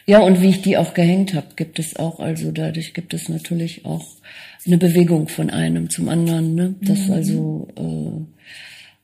Ja, 0.06 0.20
und 0.20 0.42
wie 0.42 0.52
ich 0.52 0.62
die 0.62 0.78
auch 0.78 0.94
gehängt 0.94 1.34
habe, 1.34 1.48
gibt 1.58 1.80
es 1.80 1.98
auch, 1.98 2.22
also 2.22 2.54
dadurch 2.54 2.94
gibt 2.94 3.14
es 3.14 3.28
natürlich 3.28 3.84
auch 3.84 4.06
eine 4.66 4.78
Bewegung 4.78 5.28
von 5.28 5.50
einem 5.50 5.90
zum 5.90 6.10
anderen. 6.10 6.56
Ne? 6.56 6.76
Das 6.82 7.08
mhm. 7.08 7.14
also, 7.14 7.68
äh, 7.78 8.44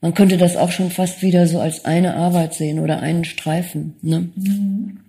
man 0.02 0.14
könnte 0.14 0.38
das 0.38 0.58
auch 0.58 0.72
schon 0.72 0.90
fast 0.90 1.22
wieder 1.22 1.48
so 1.48 1.60
als 1.60 1.86
eine 1.86 2.16
Arbeit 2.16 2.54
sehen 2.54 2.80
oder 2.80 3.02
einen 3.02 3.26
Streifen. 3.26 3.96
Ne? 4.02 4.30
Mhm. 4.36 5.00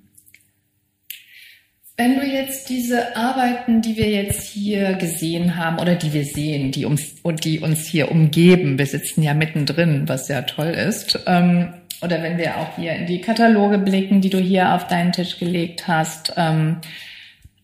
Wenn 1.97 2.19
du 2.19 2.27
jetzt 2.27 2.69
diese 2.71 3.17
Arbeiten, 3.17 3.83
die 3.83 3.97
wir 3.97 4.09
jetzt 4.09 4.49
hier 4.49 4.95
gesehen 4.95 5.57
haben 5.57 5.79
oder 5.79 5.95
die 5.95 6.13
wir 6.13 6.25
sehen, 6.25 6.73
die 6.73 6.85
uns, 6.85 7.23
die 7.45 7.61
uns 7.61 7.87
hier 7.87 8.11
umgeben, 8.11 8.79
wir 8.79 8.87
sitzen 8.87 9.23
ja 9.23 9.35
mittendrin, 9.35 10.09
was 10.09 10.29
ja 10.29 10.43
toll 10.43 10.71
ist, 10.71 11.21
ähm, 11.27 11.75
oder 12.03 12.23
wenn 12.23 12.39
wir 12.39 12.57
auch 12.57 12.77
hier 12.77 12.93
in 12.95 13.07
die 13.07 13.21
Kataloge 13.21 13.79
blicken, 13.79 14.21
die 14.21 14.31
du 14.31 14.39
hier 14.39 14.75
auf 14.75 14.89
deinen 14.89 15.13
Tisch 15.13 15.39
gelegt 15.39 15.87
hast, 15.87 16.33
ähm, 16.37 16.79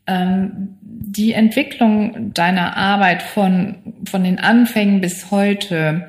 die 0.08 1.32
Entwicklung 1.32 2.32
deiner 2.34 2.76
Arbeit 2.76 3.22
von, 3.22 3.76
von 4.04 4.24
den 4.24 4.38
Anfängen 4.38 5.00
bis 5.00 5.30
heute, 5.30 6.06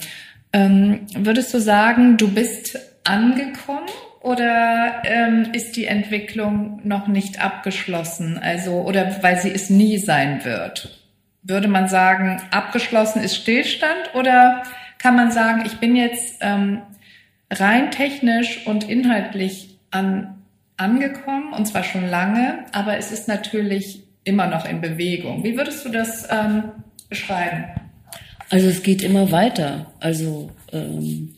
ähm, 0.54 1.02
würdest 1.16 1.54
du 1.54 1.60
sagen, 1.60 2.18
du 2.18 2.34
bist 2.34 2.78
angekommen 3.04 3.88
oder 4.22 5.04
ähm, 5.06 5.48
ist 5.54 5.76
die 5.76 5.86
Entwicklung 5.86 6.82
noch 6.84 7.08
nicht 7.08 7.44
abgeschlossen? 7.44 8.40
Also, 8.42 8.82
oder 8.82 9.22
weil 9.22 9.38
sie 9.38 9.52
es 9.52 9.70
nie 9.70 9.98
sein 9.98 10.44
wird? 10.44 11.04
Würde 11.44 11.68
man 11.68 11.88
sagen, 11.88 12.42
abgeschlossen 12.52 13.24
ist 13.24 13.36
Stillstand 13.36 14.14
oder 14.14 14.64
kann 14.98 15.16
man 15.16 15.32
sagen, 15.32 15.64
ich 15.66 15.78
bin 15.78 15.96
jetzt 15.96 16.38
ähm, 16.42 16.82
rein 17.50 17.92
technisch 17.92 18.66
und 18.68 18.90
inhaltlich 18.90 19.78
an, 19.92 20.39
angekommen 20.80 21.54
und 21.54 21.66
zwar 21.66 21.84
schon 21.84 22.08
lange, 22.08 22.66
aber 22.72 22.98
es 22.98 23.12
ist 23.12 23.28
natürlich 23.28 24.04
immer 24.24 24.48
noch 24.48 24.66
in 24.66 24.82
Bewegung. 24.82 25.44
Wie 25.44 25.58
würdest 25.58 25.86
du 25.86 25.90
das 25.90 26.28
ähm, 26.30 26.64
beschreiben? 27.10 27.66
Also 28.50 28.68
es 28.68 28.82
geht 28.84 29.04
immer 29.04 29.32
weiter. 29.32 29.92
Also 30.00 30.52
ähm, 30.72 31.36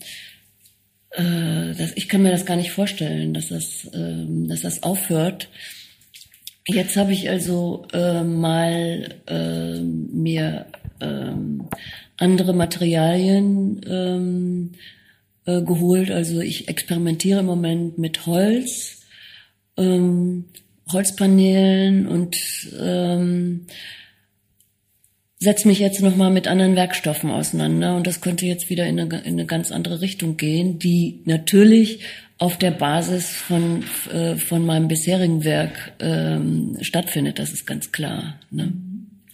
äh, 1.12 1.74
das, 1.78 1.92
ich 1.96 2.08
kann 2.08 2.22
mir 2.22 2.32
das 2.32 2.46
gar 2.46 2.56
nicht 2.56 2.72
vorstellen, 2.72 3.34
dass 3.34 3.50
das, 3.50 3.90
ähm, 3.94 4.48
dass 4.48 4.62
das 4.62 4.84
aufhört. 4.84 5.50
Jetzt 6.68 6.96
habe 6.96 7.12
ich 7.12 7.30
also 7.30 7.88
äh, 7.92 8.24
mal 8.24 9.10
äh, 9.28 9.80
mir 9.82 10.68
ähm, 11.02 11.68
andere 12.18 12.54
Materialien 12.54 13.82
ähm, 13.90 14.72
äh, 15.46 15.62
geholt. 15.62 16.12
Also 16.12 16.40
ich 16.40 16.68
experimentiere 16.68 17.40
im 17.40 17.48
Moment 17.48 17.98
mit 17.98 18.26
Holz, 18.26 19.01
ähm, 19.78 20.46
Holzpaneelen 20.92 22.08
und 22.08 22.38
ähm, 22.80 23.68
setze 25.40 25.68
mich 25.68 25.80
jetzt 25.80 26.02
nochmal 26.02 26.30
mit 26.30 26.48
anderen 26.48 26.76
Werkstoffen 26.76 27.32
auseinander 27.32 27.96
und 27.96 28.06
das 28.06 28.22
könnte 28.22 28.46
jetzt 28.46 28.70
wieder 28.70 28.86
in 28.86 29.00
eine, 29.00 29.22
in 29.22 29.34
eine 29.34 29.46
ganz 29.46 29.72
andere 29.72 30.02
Richtung 30.02 30.38
gehen, 30.38 30.78
die 30.78 31.22
natürlich 31.26 32.02
auf 32.38 32.58
der 32.58 32.72
Basis 32.72 33.30
von, 33.30 33.84
äh, 34.12 34.36
von 34.36 34.66
meinem 34.66 34.88
bisherigen 34.88 35.44
Werk 35.44 35.94
ähm, 36.00 36.78
stattfindet, 36.82 37.40
das 37.40 37.54
ist 37.54 37.66
ganz 37.66 37.92
klar. 37.92 38.40
Ne? 38.50 38.74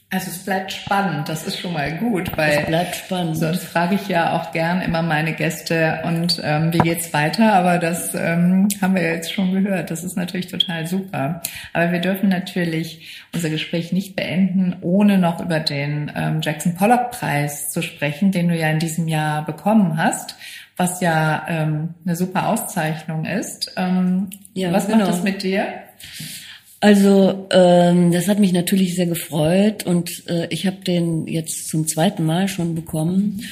Also 0.09 0.31
es 0.31 0.45
bleibt 0.45 0.71
spannend, 0.71 1.27
das 1.27 1.45
ist 1.45 1.59
schon 1.59 1.73
mal 1.73 1.97
gut, 1.97 2.37
weil 2.37 2.59
es 2.59 2.65
bleibt 2.65 2.95
spannend. 2.95 3.35
Sonst 3.35 3.65
frage 3.65 3.95
ich 3.95 4.07
ja 4.07 4.39
auch 4.39 4.53
gern 4.53 4.81
immer 4.81 5.01
meine 5.01 5.33
Gäste 5.33 5.99
und 6.05 6.39
ähm, 6.45 6.71
wie 6.71 6.77
geht's 6.77 7.11
weiter, 7.11 7.51
aber 7.51 7.77
das 7.77 8.15
ähm, 8.15 8.69
haben 8.81 8.95
wir 8.95 9.01
jetzt 9.01 9.33
schon 9.33 9.51
gehört. 9.51 9.91
Das 9.91 10.05
ist 10.05 10.15
natürlich 10.15 10.47
total 10.47 10.87
super. 10.87 11.41
Aber 11.73 11.91
wir 11.91 11.99
dürfen 11.99 12.29
natürlich 12.29 13.21
unser 13.33 13.49
Gespräch 13.49 13.91
nicht 13.91 14.15
beenden, 14.15 14.77
ohne 14.79 15.17
noch 15.17 15.41
über 15.41 15.59
den 15.59 16.09
ähm, 16.15 16.39
Jackson 16.41 16.75
Pollock 16.75 17.11
Preis 17.11 17.71
zu 17.71 17.81
sprechen, 17.81 18.31
den 18.31 18.47
du 18.47 18.55
ja 18.55 18.69
in 18.69 18.79
diesem 18.79 19.09
Jahr 19.09 19.43
bekommen 19.43 19.97
hast, 19.97 20.37
was 20.77 21.01
ja 21.01 21.45
ähm, 21.49 21.95
eine 22.05 22.15
super 22.15 22.47
Auszeichnung 22.47 23.25
ist. 23.25 23.73
Ähm, 23.75 24.29
ja, 24.53 24.71
was 24.71 24.87
genau. 24.87 24.99
macht 24.99 25.09
das 25.09 25.23
mit 25.23 25.43
dir? 25.43 25.65
Also 26.79 27.47
ähm, 27.49 28.11
das 28.11 28.27
hat 28.27 28.39
mich 28.39 28.53
natürlich 28.53 28.95
sehr 28.95 29.07
gefreut 29.07 29.83
und 29.83 30.27
äh, 30.27 30.47
ich 30.51 30.67
habe 30.67 30.77
den 30.77 31.25
jetzt 31.27 31.67
zum 31.69 31.87
zweiten 31.87 32.23
Mal 32.23 32.47
schon 32.47 32.75
bekommen 32.75 33.43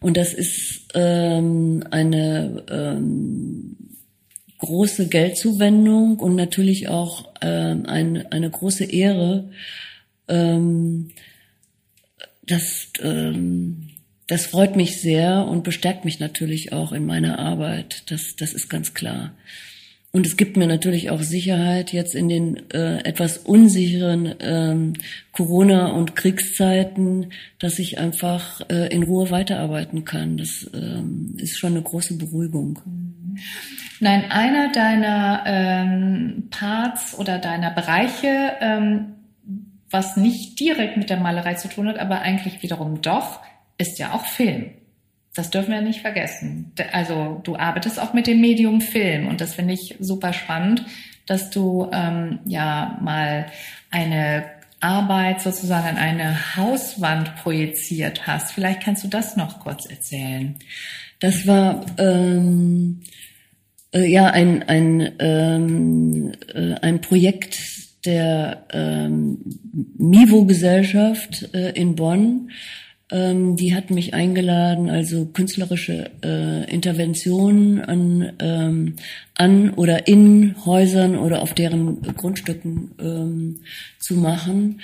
und 0.00 0.18
das 0.18 0.34
ist 0.34 0.88
ähm, 0.92 1.82
eine 1.90 2.62
ähm, 2.70 3.76
große 4.58 5.08
Geldzuwendung 5.08 6.18
und 6.18 6.34
natürlich 6.34 6.88
auch 6.88 7.32
ähm, 7.40 7.86
eine, 7.86 8.30
eine 8.32 8.50
große 8.50 8.84
Ehre. 8.84 9.50
Ähm, 10.28 11.10
das, 12.42 12.88
ähm, 13.00 13.88
das 14.26 14.44
freut 14.46 14.76
mich 14.76 15.00
sehr 15.00 15.46
und 15.46 15.64
bestärkt 15.64 16.04
mich 16.04 16.20
natürlich 16.20 16.72
auch 16.74 16.92
in 16.92 17.06
meiner 17.06 17.38
Arbeit. 17.38 18.10
Das, 18.10 18.36
das 18.36 18.52
ist 18.52 18.68
ganz 18.68 18.92
klar. 18.92 19.32
Und 20.14 20.28
es 20.28 20.36
gibt 20.36 20.56
mir 20.56 20.68
natürlich 20.68 21.10
auch 21.10 21.22
Sicherheit 21.22 21.92
jetzt 21.92 22.14
in 22.14 22.28
den 22.28 22.70
äh, 22.70 22.98
etwas 22.98 23.36
unsicheren 23.36 24.32
ähm, 24.38 24.92
Corona- 25.32 25.88
und 25.88 26.14
Kriegszeiten, 26.14 27.32
dass 27.58 27.80
ich 27.80 27.98
einfach 27.98 28.60
äh, 28.70 28.94
in 28.94 29.02
Ruhe 29.02 29.32
weiterarbeiten 29.32 30.04
kann. 30.04 30.36
Das 30.36 30.70
ähm, 30.72 31.34
ist 31.38 31.58
schon 31.58 31.72
eine 31.72 31.82
große 31.82 32.16
Beruhigung. 32.16 32.78
Nein, 33.98 34.30
einer 34.30 34.70
deiner 34.70 35.42
ähm, 35.46 36.44
Parts 36.48 37.18
oder 37.18 37.40
deiner 37.40 37.72
Bereiche, 37.72 38.52
ähm, 38.60 39.14
was 39.90 40.16
nicht 40.16 40.60
direkt 40.60 40.96
mit 40.96 41.10
der 41.10 41.18
Malerei 41.18 41.54
zu 41.54 41.66
tun 41.66 41.88
hat, 41.88 41.98
aber 41.98 42.20
eigentlich 42.20 42.62
wiederum 42.62 43.02
doch, 43.02 43.40
ist 43.78 43.98
ja 43.98 44.12
auch 44.12 44.26
Film. 44.26 44.70
Das 45.34 45.50
dürfen 45.50 45.72
wir 45.72 45.80
nicht 45.80 46.00
vergessen. 46.00 46.72
Also 46.92 47.40
du 47.42 47.56
arbeitest 47.56 47.98
auch 47.98 48.12
mit 48.12 48.26
dem 48.26 48.40
Medium 48.40 48.80
Film 48.80 49.26
und 49.26 49.40
das 49.40 49.54
finde 49.54 49.74
ich 49.74 49.96
super 49.98 50.32
spannend, 50.32 50.84
dass 51.26 51.50
du 51.50 51.88
ähm, 51.92 52.38
ja 52.44 52.98
mal 53.02 53.46
eine 53.90 54.44
Arbeit 54.80 55.40
sozusagen 55.40 55.88
an 55.88 55.96
eine 55.96 56.56
Hauswand 56.56 57.34
projiziert 57.36 58.26
hast. 58.26 58.52
Vielleicht 58.52 58.82
kannst 58.82 59.02
du 59.02 59.08
das 59.08 59.36
noch 59.36 59.60
kurz 59.60 59.86
erzählen. 59.86 60.56
Das 61.20 61.46
war 61.46 61.84
ähm, 61.98 63.00
äh, 63.92 64.06
ja 64.06 64.26
ein 64.26 64.62
ein 64.68 65.12
ähm, 65.18 66.32
äh, 66.54 66.74
ein 66.82 67.00
Projekt 67.00 67.58
der 68.04 68.66
ähm, 68.72 69.38
Mivo 69.96 70.44
Gesellschaft 70.44 71.48
äh, 71.54 71.70
in 71.70 71.96
Bonn 71.96 72.50
Ähm, 73.10 73.56
die 73.56 73.74
hat 73.74 73.90
mich 73.90 74.14
eingeladen, 74.14 74.88
also 74.88 75.26
künstlerische 75.26 76.10
äh, 76.22 76.70
Interventionen 76.72 77.80
an, 77.80 78.32
ähm, 78.38 78.96
an 79.36 79.70
oder 79.70 80.08
in 80.08 80.54
Häusern 80.64 81.16
oder 81.16 81.42
auf 81.42 81.52
deren 81.54 82.00
Grundstücken 82.02 82.92
ähm, 82.98 83.60
zu 83.98 84.14
machen. 84.16 84.80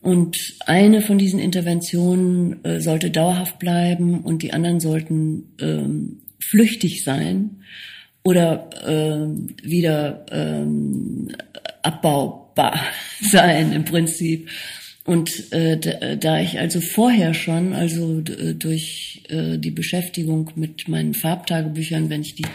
Und 0.00 0.54
eine 0.66 1.00
von 1.00 1.18
diesen 1.18 1.40
Interventionen 1.40 2.62
äh, 2.64 2.80
sollte 2.80 3.10
dauerhaft 3.10 3.58
bleiben 3.58 4.20
und 4.20 4.42
die 4.42 4.52
anderen 4.52 4.78
sollten 4.78 5.54
ähm, 5.60 6.20
flüchtig 6.38 7.02
sein 7.02 7.62
oder 8.22 8.70
ähm, 8.86 9.56
wieder 9.62 10.26
ähm, 10.30 11.28
abbaubar 11.82 12.78
sein 13.20 13.72
im 13.72 13.84
Prinzip. 13.84 14.48
Und 15.04 15.52
äh, 15.52 16.16
da 16.16 16.40
ich 16.40 16.58
also 16.58 16.80
vorher 16.80 17.34
schon, 17.34 17.74
also 17.74 18.22
durch 18.22 19.22
äh, 19.28 19.58
die 19.58 19.70
Beschäftigung 19.70 20.50
mit 20.54 20.88
meinen 20.88 21.12
Farbtagebüchern, 21.12 22.08
wenn 22.08 22.22
ich 22.22 22.34
die 22.34 22.46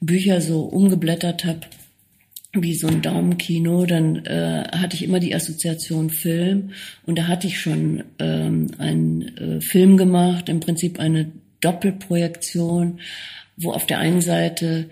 Bücher 0.00 0.40
so 0.40 0.62
umgeblättert 0.62 1.44
habe, 1.44 1.60
wie 2.54 2.74
so 2.74 2.86
ein 2.86 3.02
Daumenkino, 3.02 3.86
dann 3.86 4.24
äh, 4.26 4.64
hatte 4.72 4.96
ich 4.96 5.04
immer 5.04 5.20
die 5.20 5.34
Assoziation 5.34 6.10
Film. 6.10 6.70
Und 7.04 7.18
da 7.18 7.28
hatte 7.28 7.46
ich 7.46 7.60
schon 7.60 8.04
ähm, 8.18 8.68
einen 8.78 9.36
äh, 9.36 9.60
Film 9.60 9.96
gemacht, 9.96 10.48
im 10.48 10.60
Prinzip 10.60 10.98
eine 10.98 11.30
Doppelprojektion, 11.60 13.00
wo 13.56 13.72
auf 13.72 13.86
der 13.86 13.98
einen 13.98 14.22
Seite 14.22 14.88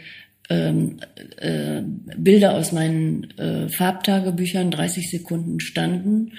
ähm, 0.51 1.01
äh, 1.39 1.83
Bilder 2.17 2.55
aus 2.55 2.73
meinen 2.73 3.31
äh, 3.39 3.69
Farbtagebüchern 3.69 4.71
30 4.71 5.11
Sekunden 5.11 5.61
standen 5.61 6.33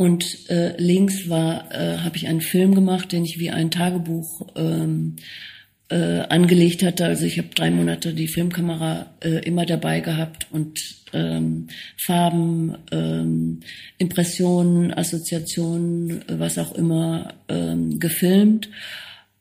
und 0.00 0.48
äh, 0.48 0.74
links 0.78 1.28
war, 1.28 1.70
äh, 1.74 1.98
habe 1.98 2.16
ich 2.16 2.26
einen 2.26 2.40
Film 2.40 2.74
gemacht, 2.74 3.12
den 3.12 3.22
ich 3.22 3.38
wie 3.38 3.50
ein 3.50 3.70
Tagebuch 3.70 4.48
ähm, 4.56 5.16
äh, 5.90 6.20
angelegt 6.20 6.82
hatte. 6.82 7.04
Also 7.04 7.26
ich 7.26 7.36
habe 7.36 7.48
drei 7.54 7.70
Monate 7.70 8.14
die 8.14 8.26
Filmkamera 8.26 9.12
äh, 9.22 9.44
immer 9.44 9.66
dabei 9.66 10.00
gehabt 10.00 10.46
und 10.52 10.80
ähm, 11.12 11.66
Farben, 11.98 12.78
ähm, 12.90 13.60
Impressionen, 13.98 14.90
Assoziationen, 14.90 16.24
was 16.28 16.56
auch 16.56 16.72
immer 16.72 17.34
ähm, 17.50 17.98
gefilmt 17.98 18.70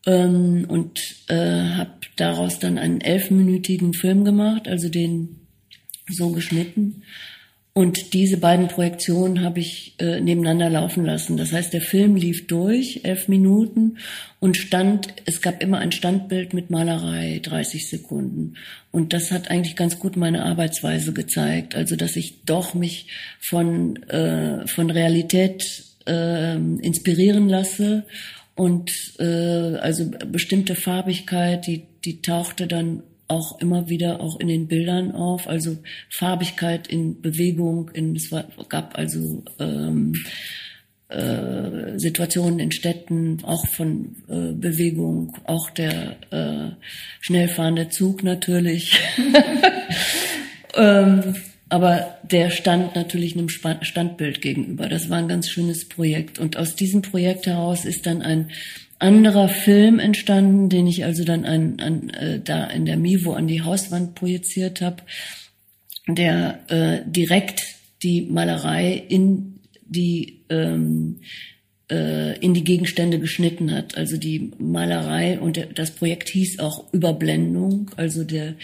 ähm, 0.07 0.65
und 0.67 0.99
äh, 1.29 1.35
habe 1.37 1.93
daraus 2.17 2.59
dann 2.59 2.77
einen 2.77 2.99
elfminütigen 2.99 3.93
Film 3.93 4.25
gemacht, 4.25 4.67
also 4.67 4.89
den 4.89 5.37
so 6.09 6.31
geschnitten 6.31 7.03
und 7.79 8.11
diese 8.11 8.35
beiden 8.35 8.67
Projektionen 8.67 9.41
habe 9.41 9.61
ich 9.61 9.93
äh, 9.99 10.19
nebeneinander 10.19 10.69
laufen 10.69 11.05
lassen. 11.05 11.37
Das 11.37 11.53
heißt, 11.53 11.71
der 11.71 11.79
Film 11.79 12.17
lief 12.17 12.45
durch, 12.45 13.05
elf 13.05 13.29
Minuten, 13.29 13.99
und 14.41 14.57
stand, 14.57 15.07
es 15.23 15.41
gab 15.41 15.63
immer 15.63 15.77
ein 15.77 15.93
Standbild 15.93 16.53
mit 16.53 16.69
Malerei, 16.69 17.39
30 17.41 17.87
Sekunden. 17.87 18.55
Und 18.91 19.13
das 19.13 19.31
hat 19.31 19.49
eigentlich 19.49 19.77
ganz 19.77 19.97
gut 19.97 20.17
meine 20.17 20.43
Arbeitsweise 20.43 21.13
gezeigt. 21.13 21.73
Also, 21.73 21.95
dass 21.95 22.17
ich 22.17 22.43
doch 22.43 22.73
mich 22.73 23.07
von, 23.39 23.95
äh, 24.09 24.67
von 24.67 24.89
Realität 24.89 25.85
äh, 26.05 26.55
inspirieren 26.55 27.47
lasse 27.47 28.03
und 28.55 28.91
äh, 29.19 29.23
also 29.77 30.11
bestimmte 30.29 30.75
Farbigkeit, 30.75 31.65
die, 31.65 31.83
die 32.03 32.21
tauchte 32.21 32.67
dann 32.67 33.03
auch 33.29 33.61
immer 33.61 33.87
wieder 33.87 34.19
auch 34.19 34.39
in 34.39 34.47
den 34.47 34.67
Bildern 34.67 35.11
auf, 35.13 35.47
also 35.47 35.77
Farbigkeit 36.09 36.87
in 36.87 37.21
Bewegung, 37.21 37.89
in, 37.93 38.15
es 38.15 38.31
war, 38.31 38.45
gab 38.67 38.97
also 38.97 39.43
ähm, 39.59 40.13
äh, 41.09 41.97
Situationen 41.97 42.59
in 42.59 42.71
Städten, 42.71 43.39
auch 43.43 43.65
von 43.67 44.15
äh, 44.27 44.53
Bewegung, 44.53 45.37
auch 45.45 45.69
der 45.69 46.17
äh, 46.31 46.71
schnellfahrende 47.21 47.89
Zug 47.89 48.23
natürlich. 48.23 48.99
ähm, 50.79 51.35
aber 51.69 52.17
der 52.23 52.49
stand 52.49 52.95
natürlich 52.95 53.37
einem 53.37 53.49
Standbild 53.49 54.41
gegenüber. 54.41 54.89
Das 54.89 55.09
war 55.09 55.17
ein 55.17 55.27
ganz 55.27 55.49
schönes 55.49 55.87
Projekt. 55.87 56.39
Und 56.39 56.57
aus 56.57 56.75
diesem 56.75 57.03
Projekt 57.03 57.45
heraus 57.45 57.85
ist 57.85 58.07
dann 58.07 58.23
ein 58.23 58.49
anderer 58.97 59.47
Film 59.47 59.99
entstanden, 59.99 60.69
den 60.69 60.87
ich 60.87 61.05
also 61.05 61.23
dann 61.23 61.45
an, 61.45 61.79
an, 61.79 62.09
äh, 62.09 62.39
da 62.39 62.65
in 62.65 62.85
der 62.85 62.97
Mivo 62.97 63.33
an 63.33 63.47
die 63.47 63.61
Hauswand 63.61 64.15
projiziert 64.15 64.81
habe, 64.81 65.03
der 66.07 66.59
äh, 66.69 67.01
direkt 67.05 67.61
die 68.01 68.21
Malerei 68.21 69.03
in 69.07 69.59
die 69.85 70.41
ähm, 70.49 71.19
äh, 71.89 72.37
in 72.39 72.53
die 72.53 72.63
Gegenstände 72.63 73.19
geschnitten 73.19 73.71
hat. 73.71 73.97
Also 73.97 74.17
die 74.17 74.51
Malerei 74.57 75.39
und 75.39 75.67
das 75.75 75.91
Projekt 75.91 76.29
hieß 76.29 76.59
auch 76.59 76.91
Überblendung. 76.93 77.91
Also 77.95 78.23
der 78.23 78.55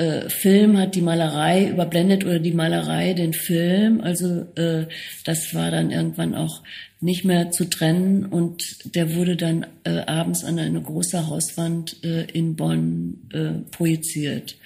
äh, 0.00 0.30
Film 0.30 0.78
hat 0.78 0.94
die 0.94 1.02
Malerei 1.02 1.68
überblendet 1.68 2.24
oder 2.24 2.38
die 2.38 2.52
Malerei 2.52 3.12
den 3.12 3.34
Film. 3.34 4.00
Also 4.00 4.46
äh, 4.56 4.86
das 5.24 5.54
war 5.54 5.70
dann 5.70 5.90
irgendwann 5.90 6.34
auch 6.34 6.62
nicht 7.00 7.24
mehr 7.24 7.50
zu 7.50 7.68
trennen 7.68 8.24
und 8.24 8.94
der 8.94 9.14
wurde 9.14 9.36
dann 9.36 9.66
äh, 9.84 10.00
abends 10.06 10.42
an 10.44 10.58
eine 10.58 10.80
große 10.80 11.26
Hauswand 11.26 12.02
äh, 12.02 12.24
in 12.32 12.56
Bonn 12.56 13.28
äh, 13.32 13.70
projiziert. 13.70 14.56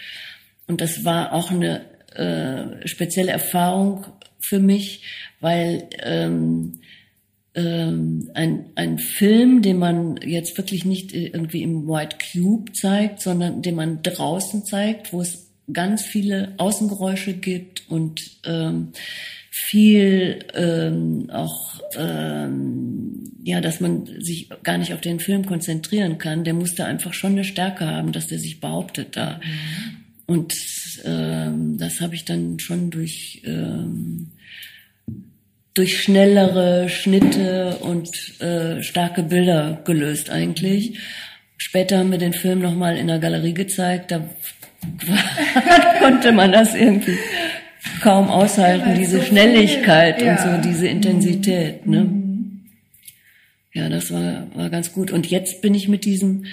Und 0.68 0.80
das 0.80 1.04
war 1.04 1.32
auch 1.32 1.50
eine 1.50 1.80
äh, 2.14 2.86
spezielle 2.86 3.32
Erfahrung 3.32 4.06
für 4.38 4.60
mich, 4.60 5.02
weil 5.40 5.88
ähm, 6.00 6.80
ähm, 7.54 8.30
ein, 8.34 8.66
ein 8.74 8.98
Film, 8.98 9.62
den 9.62 9.78
man 9.78 10.16
jetzt 10.24 10.56
wirklich 10.56 10.84
nicht 10.84 11.14
irgendwie 11.14 11.62
im 11.62 11.86
White 11.86 12.16
Cube 12.32 12.72
zeigt, 12.72 13.20
sondern 13.20 13.62
den 13.62 13.76
man 13.76 14.02
draußen 14.02 14.64
zeigt, 14.64 15.12
wo 15.12 15.20
es 15.20 15.50
ganz 15.72 16.02
viele 16.02 16.54
Außengeräusche 16.58 17.34
gibt 17.34 17.84
und 17.88 18.20
ähm, 18.44 18.88
viel 19.50 20.40
ähm, 20.54 21.30
auch 21.30 21.80
ähm, 21.96 23.30
ja, 23.44 23.60
dass 23.60 23.80
man 23.80 24.06
sich 24.20 24.48
gar 24.62 24.78
nicht 24.78 24.94
auf 24.94 25.00
den 25.00 25.20
Film 25.20 25.46
konzentrieren 25.46 26.18
kann. 26.18 26.44
Der 26.44 26.54
musste 26.54 26.86
einfach 26.86 27.12
schon 27.12 27.32
eine 27.32 27.44
Stärke 27.44 27.86
haben, 27.86 28.12
dass 28.12 28.26
der 28.26 28.38
sich 28.38 28.60
behauptet 28.60 29.16
da. 29.16 29.40
Mhm. 29.44 30.04
Und 30.26 30.54
ähm, 31.04 31.76
das 31.76 32.00
habe 32.00 32.14
ich 32.14 32.24
dann 32.24 32.58
schon 32.58 32.90
durch 32.90 33.42
ähm, 33.44 34.30
durch 35.74 36.00
schnellere 36.02 36.88
Schnitte 36.88 37.78
und 37.80 38.40
äh, 38.40 38.82
starke 38.82 39.24
Bilder 39.24 39.82
gelöst 39.84 40.30
eigentlich. 40.30 40.98
Später 41.56 41.98
haben 41.98 42.12
wir 42.12 42.18
den 42.18 42.32
Film 42.32 42.60
nochmal 42.60 42.96
in 42.96 43.08
der 43.08 43.18
Galerie 43.18 43.54
gezeigt, 43.54 44.12
da 44.12 44.28
konnte 46.00 46.30
man 46.32 46.52
das 46.52 46.74
irgendwie 46.74 47.18
kaum 48.02 48.28
aushalten, 48.28 48.90
ja, 48.90 48.94
diese 48.96 49.18
so 49.18 49.24
Schnelligkeit 49.24 50.22
ja. 50.22 50.32
und 50.32 50.62
so 50.62 50.68
diese 50.68 50.86
Intensität. 50.86 51.86
Ne? 51.86 52.04
Mhm. 52.04 52.60
Ja, 53.72 53.88
das 53.88 54.12
war, 54.12 54.46
war 54.54 54.70
ganz 54.70 54.92
gut. 54.92 55.10
Und 55.10 55.26
jetzt 55.26 55.60
bin 55.60 55.74
ich 55.74 55.88
mit 55.88 56.04
diesem 56.04 56.44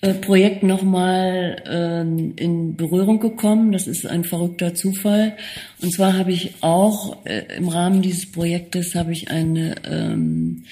äh, 0.00 0.14
Projekt 0.14 0.62
nochmal 0.62 1.62
ähm, 1.66 2.34
in 2.36 2.76
Berührung 2.76 3.18
gekommen. 3.18 3.72
Das 3.72 3.86
ist 3.86 4.06
ein 4.06 4.24
verrückter 4.24 4.74
Zufall. 4.74 5.36
Und 5.82 5.92
zwar 5.92 6.16
habe 6.16 6.32
ich 6.32 6.54
auch 6.60 7.24
äh, 7.26 7.56
im 7.56 7.68
Rahmen 7.68 8.02
dieses 8.02 8.30
Projektes 8.30 8.94
habe 8.94 9.12
ich 9.12 9.30
eine 9.30 9.74
ähm, 9.84 10.64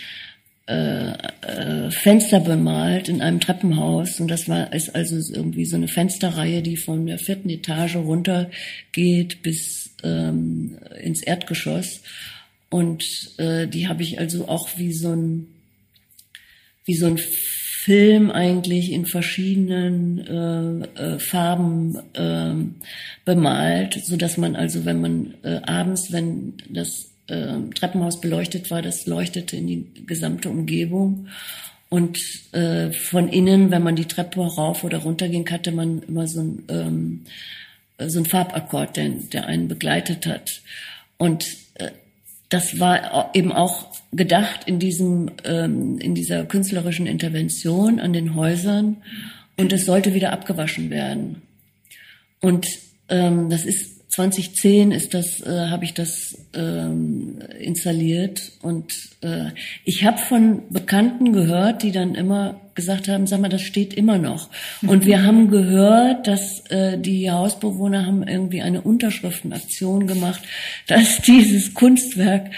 äh, 0.68 1.12
äh, 1.42 1.90
Fenster 1.92 2.40
bemalt 2.40 3.08
in 3.08 3.22
einem 3.22 3.38
Treppenhaus 3.38 4.18
und 4.18 4.26
das 4.28 4.48
war 4.48 4.72
ist 4.72 4.96
also 4.96 5.16
irgendwie 5.32 5.64
so 5.64 5.76
eine 5.76 5.86
Fensterreihe, 5.86 6.60
die 6.60 6.76
von 6.76 7.06
der 7.06 7.18
vierten 7.18 7.50
Etage 7.50 7.94
runter 7.94 8.50
geht 8.90 9.42
bis 9.42 9.90
ähm, 10.02 10.76
ins 11.00 11.22
Erdgeschoss 11.22 12.00
und 12.68 13.04
äh, 13.38 13.68
die 13.68 13.86
habe 13.86 14.02
ich 14.02 14.18
also 14.18 14.48
auch 14.48 14.70
wie 14.76 14.92
so 14.92 15.12
ein 15.12 15.46
wie 16.84 16.96
so 16.96 17.06
ein 17.06 17.18
Film 17.86 18.32
eigentlich 18.32 18.90
in 18.90 19.06
verschiedenen 19.06 20.18
äh, 20.26 21.14
äh, 21.14 21.18
Farben 21.20 21.96
äh, 22.14 22.52
bemalt, 23.24 24.00
so 24.04 24.16
dass 24.16 24.36
man 24.38 24.56
also, 24.56 24.84
wenn 24.84 25.00
man 25.00 25.34
äh, 25.44 25.60
abends, 25.62 26.10
wenn 26.10 26.54
das 26.68 27.12
äh, 27.28 27.58
Treppenhaus 27.76 28.20
beleuchtet 28.20 28.72
war, 28.72 28.82
das 28.82 29.06
leuchtete 29.06 29.56
in 29.56 29.68
die 29.68 29.86
gesamte 30.04 30.50
Umgebung. 30.50 31.28
Und 31.88 32.18
äh, 32.50 32.90
von 32.90 33.28
innen, 33.28 33.70
wenn 33.70 33.84
man 33.84 33.94
die 33.94 34.06
Treppe 34.06 34.40
rauf 34.40 34.82
oder 34.82 34.98
runter 34.98 35.28
ging, 35.28 35.48
hatte 35.48 35.70
man 35.70 36.02
immer 36.08 36.26
so 36.26 36.40
ein, 36.40 36.64
ähm, 36.68 37.20
so 38.04 38.24
Farbakkord, 38.24 38.96
der, 38.96 39.10
der 39.32 39.46
einen 39.46 39.68
begleitet 39.68 40.26
hat. 40.26 40.60
Und 41.18 41.46
das 42.48 42.78
war 42.78 43.30
eben 43.34 43.52
auch 43.52 43.92
gedacht 44.12 44.60
in 44.66 44.78
diesem, 44.78 45.30
ähm, 45.44 45.98
in 45.98 46.14
dieser 46.14 46.44
künstlerischen 46.44 47.06
Intervention 47.06 47.98
an 48.00 48.12
den 48.12 48.34
Häusern 48.34 48.98
und 49.56 49.72
es 49.72 49.86
sollte 49.86 50.14
wieder 50.14 50.32
abgewaschen 50.32 50.90
werden. 50.90 51.42
Und 52.40 52.66
ähm, 53.08 53.50
das 53.50 53.64
ist 53.64 53.95
2010 54.16 54.92
ist 54.92 55.12
das, 55.12 55.42
äh, 55.42 55.68
habe 55.68 55.84
ich 55.84 55.92
das 55.92 56.38
ähm, 56.54 57.38
installiert 57.60 58.52
und 58.62 58.90
äh, 59.20 59.50
ich 59.84 60.04
habe 60.04 60.16
von 60.16 60.62
Bekannten 60.70 61.34
gehört, 61.34 61.82
die 61.82 61.92
dann 61.92 62.14
immer 62.14 62.58
gesagt 62.74 63.08
haben, 63.08 63.26
sag 63.26 63.40
mal, 63.40 63.50
das 63.50 63.60
steht 63.60 63.92
immer 63.92 64.16
noch. 64.16 64.48
Und 64.86 65.04
wir 65.04 65.22
haben 65.22 65.50
gehört, 65.50 66.26
dass 66.26 66.60
äh, 66.70 66.96
die 66.98 67.30
Hausbewohner 67.30 68.06
haben 68.06 68.26
irgendwie 68.26 68.62
eine 68.62 68.80
Unterschriftenaktion 68.80 70.06
gemacht, 70.06 70.40
dass 70.86 71.20
dieses 71.20 71.74
Kunstwerk 71.74 72.50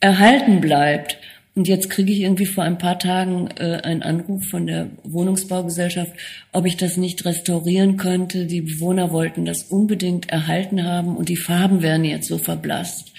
erhalten 0.00 0.60
bleibt. 0.60 1.16
Und 1.58 1.66
jetzt 1.66 1.90
kriege 1.90 2.12
ich 2.12 2.20
irgendwie 2.20 2.46
vor 2.46 2.62
ein 2.62 2.78
paar 2.78 3.00
Tagen 3.00 3.48
äh, 3.58 3.80
einen 3.82 4.04
Anruf 4.04 4.44
von 4.46 4.68
der 4.68 4.90
Wohnungsbaugesellschaft, 5.02 6.12
ob 6.52 6.66
ich 6.66 6.76
das 6.76 6.96
nicht 6.96 7.24
restaurieren 7.24 7.96
könnte. 7.96 8.46
Die 8.46 8.60
Bewohner 8.60 9.10
wollten 9.10 9.44
das 9.44 9.64
unbedingt 9.64 10.30
erhalten 10.30 10.84
haben 10.84 11.16
und 11.16 11.28
die 11.28 11.36
Farben 11.36 11.82
werden 11.82 12.04
jetzt 12.04 12.28
so 12.28 12.38
verblasst. 12.38 13.12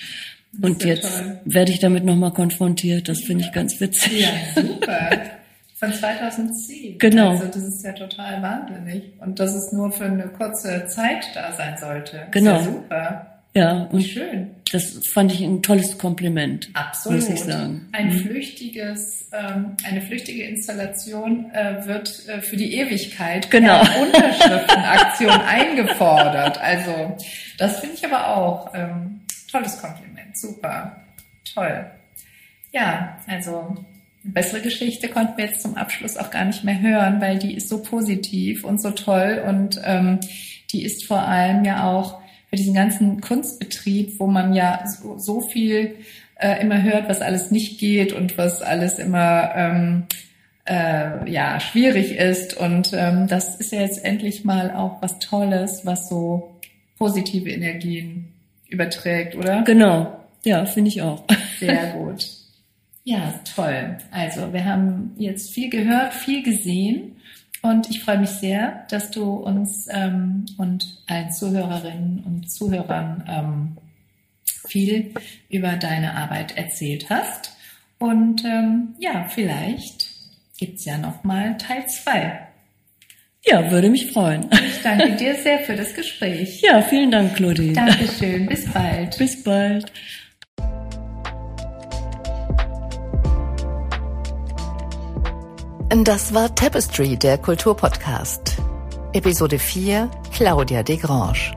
Und 0.61 0.85
jetzt 0.85 1.17
toll. 1.17 1.41
werde 1.43 1.73
ich 1.73 1.79
damit 1.79 2.05
nochmal 2.05 2.31
konfrontiert. 2.31 3.09
Das 3.09 3.19
finde 3.19 3.43
ich 3.43 3.51
ganz 3.51 3.81
witzig. 3.81 4.21
Ja, 4.21 4.29
super. 4.55 5.09
Von 5.75 5.93
2010. 5.93 6.97
Genau. 6.97 7.31
Also 7.31 7.47
das 7.47 7.57
ist 7.57 7.83
ja 7.83 7.91
total 7.91 8.41
wahnsinnig. 8.41 9.03
Und 9.19 9.37
dass 9.37 9.53
es 9.53 9.73
nur 9.73 9.91
für 9.91 10.05
eine 10.05 10.29
kurze 10.29 10.85
Zeit 10.87 11.25
da 11.35 11.51
sein 11.51 11.75
sollte. 11.77 12.21
Genau. 12.31 12.57
Ist 12.57 12.65
ja 12.67 12.71
super. 12.71 13.25
Ja, 13.53 13.89
und 13.91 14.01
Schön. 14.01 14.51
Das 14.71 15.07
fand 15.07 15.31
ich 15.31 15.41
ein 15.41 15.61
tolles 15.61 15.97
Kompliment. 15.97 16.69
Absolut. 16.73 17.19
Muss 17.21 17.29
ich 17.29 17.39
sagen. 17.41 17.87
Ein 17.91 18.07
Mhm. 18.07 18.19
flüchtiges, 18.19 19.27
ähm, 19.31 19.77
eine 19.83 20.01
flüchtige 20.01 20.43
Installation 20.43 21.51
äh, 21.51 21.85
wird 21.85 22.27
äh, 22.27 22.41
für 22.41 22.57
die 22.57 22.75
Ewigkeit 22.75 23.49
Genau. 23.51 23.81
per 23.83 24.01
Unterschriftenaktion 24.01 25.29
eingefordert. 25.47 26.57
Also 26.59 27.17
das 27.57 27.79
finde 27.79 27.95
ich 27.95 28.05
aber 28.05 28.35
auch 28.35 28.73
ähm, 28.73 29.21
tolles 29.51 29.79
Kompliment. 29.81 30.37
Super. 30.37 30.95
Toll. 31.53 31.85
Ja, 32.71 33.17
also 33.27 33.75
eine 34.23 34.33
bessere 34.33 34.61
Geschichte 34.61 35.07
konnten 35.09 35.37
wir 35.37 35.45
jetzt 35.45 35.61
zum 35.61 35.75
Abschluss 35.75 36.17
auch 36.17 36.29
gar 36.29 36.45
nicht 36.45 36.63
mehr 36.63 36.79
hören, 36.79 37.19
weil 37.21 37.39
die 37.39 37.55
ist 37.55 37.69
so 37.69 37.81
positiv 37.81 38.63
und 38.63 38.81
so 38.81 38.91
toll 38.91 39.43
und 39.47 39.79
ähm, 39.83 40.19
die 40.71 40.83
ist 40.83 41.05
vor 41.05 41.21
allem 41.27 41.65
ja 41.65 41.87
auch 41.89 42.19
für 42.49 42.55
diesen 42.55 42.73
ganzen 42.73 43.21
Kunstbetrieb, 43.21 44.19
wo 44.19 44.27
man 44.27 44.53
ja 44.53 44.83
so, 44.87 45.17
so 45.17 45.41
viel 45.41 45.95
äh, 46.35 46.61
immer 46.61 46.81
hört, 46.81 47.09
was 47.09 47.21
alles 47.21 47.51
nicht 47.51 47.79
geht 47.79 48.13
und 48.13 48.37
was 48.37 48.61
alles 48.61 48.97
immer 48.97 49.51
ähm, 49.55 50.03
äh, 50.65 51.29
ja 51.29 51.59
schwierig 51.59 52.17
ist. 52.17 52.57
Und 52.57 52.91
ähm, 52.93 53.27
das 53.27 53.55
ist 53.55 53.71
ja 53.71 53.81
jetzt 53.81 54.03
endlich 54.03 54.45
mal 54.45 54.71
auch 54.71 55.01
was 55.01 55.19
Tolles, 55.19 55.85
was 55.85 56.09
so 56.09 56.59
positive 56.97 57.49
Energien 57.49 58.33
überträgt, 58.67 59.35
oder? 59.35 59.63
Genau. 59.63 60.19
Ja, 60.43 60.65
finde 60.65 60.89
ich 60.89 61.01
auch. 61.01 61.23
Sehr 61.59 61.87
gut. 61.93 62.27
Ja, 63.03 63.33
toll. 63.55 63.97
Also 64.11 64.53
wir 64.53 64.65
haben 64.65 65.15
jetzt 65.17 65.51
viel 65.51 65.69
gehört, 65.69 66.13
viel 66.13 66.43
gesehen. 66.43 67.15
Und 67.61 67.89
ich 67.89 68.03
freue 68.03 68.19
mich 68.19 68.29
sehr, 68.29 68.85
dass 68.89 69.11
du 69.11 69.33
uns 69.33 69.87
ähm, 69.91 70.45
und 70.57 71.03
allen 71.07 71.31
Zuhörerinnen 71.31 72.23
und 72.25 72.49
Zuhörern 72.49 73.23
ähm, 73.27 73.77
viel 74.67 75.13
über 75.49 75.73
deine 75.73 76.15
Arbeit 76.15 76.57
erzählt 76.57 77.09
hast. 77.09 77.55
Und 77.97 78.45
ähm, 78.45 78.95
ja, 78.99 79.27
vielleicht 79.27 80.09
gibt's 80.57 80.85
ja 80.85 80.97
noch 80.97 81.23
mal 81.23 81.57
Teil 81.57 81.85
zwei. 81.87 82.47
Ja, 83.45 83.71
würde 83.71 83.89
mich 83.89 84.11
freuen. 84.11 84.49
Ich 84.51 84.81
danke 84.81 85.15
dir 85.15 85.35
sehr 85.35 85.59
für 85.59 85.75
das 85.75 85.93
Gespräch. 85.93 86.61
Ja, 86.61 86.81
vielen 86.81 87.11
Dank, 87.11 87.35
Claudine. 87.35 87.73
Dankeschön. 87.73 88.47
Bis 88.47 88.71
bald. 88.71 89.17
Bis 89.17 89.43
bald. 89.43 89.91
Das 95.89 96.35
war 96.35 96.53
Tapestry, 96.53 97.17
der 97.17 97.39
Kulturpodcast. 97.39 98.57
Episode 99.13 99.57
4, 99.57 100.07
Claudia 100.31 100.83
Desgrange. 100.83 101.55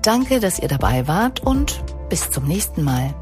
Danke, 0.00 0.40
dass 0.40 0.58
ihr 0.58 0.68
dabei 0.68 1.06
wart 1.06 1.40
und 1.40 1.84
bis 2.08 2.30
zum 2.30 2.48
nächsten 2.48 2.82
Mal. 2.82 3.14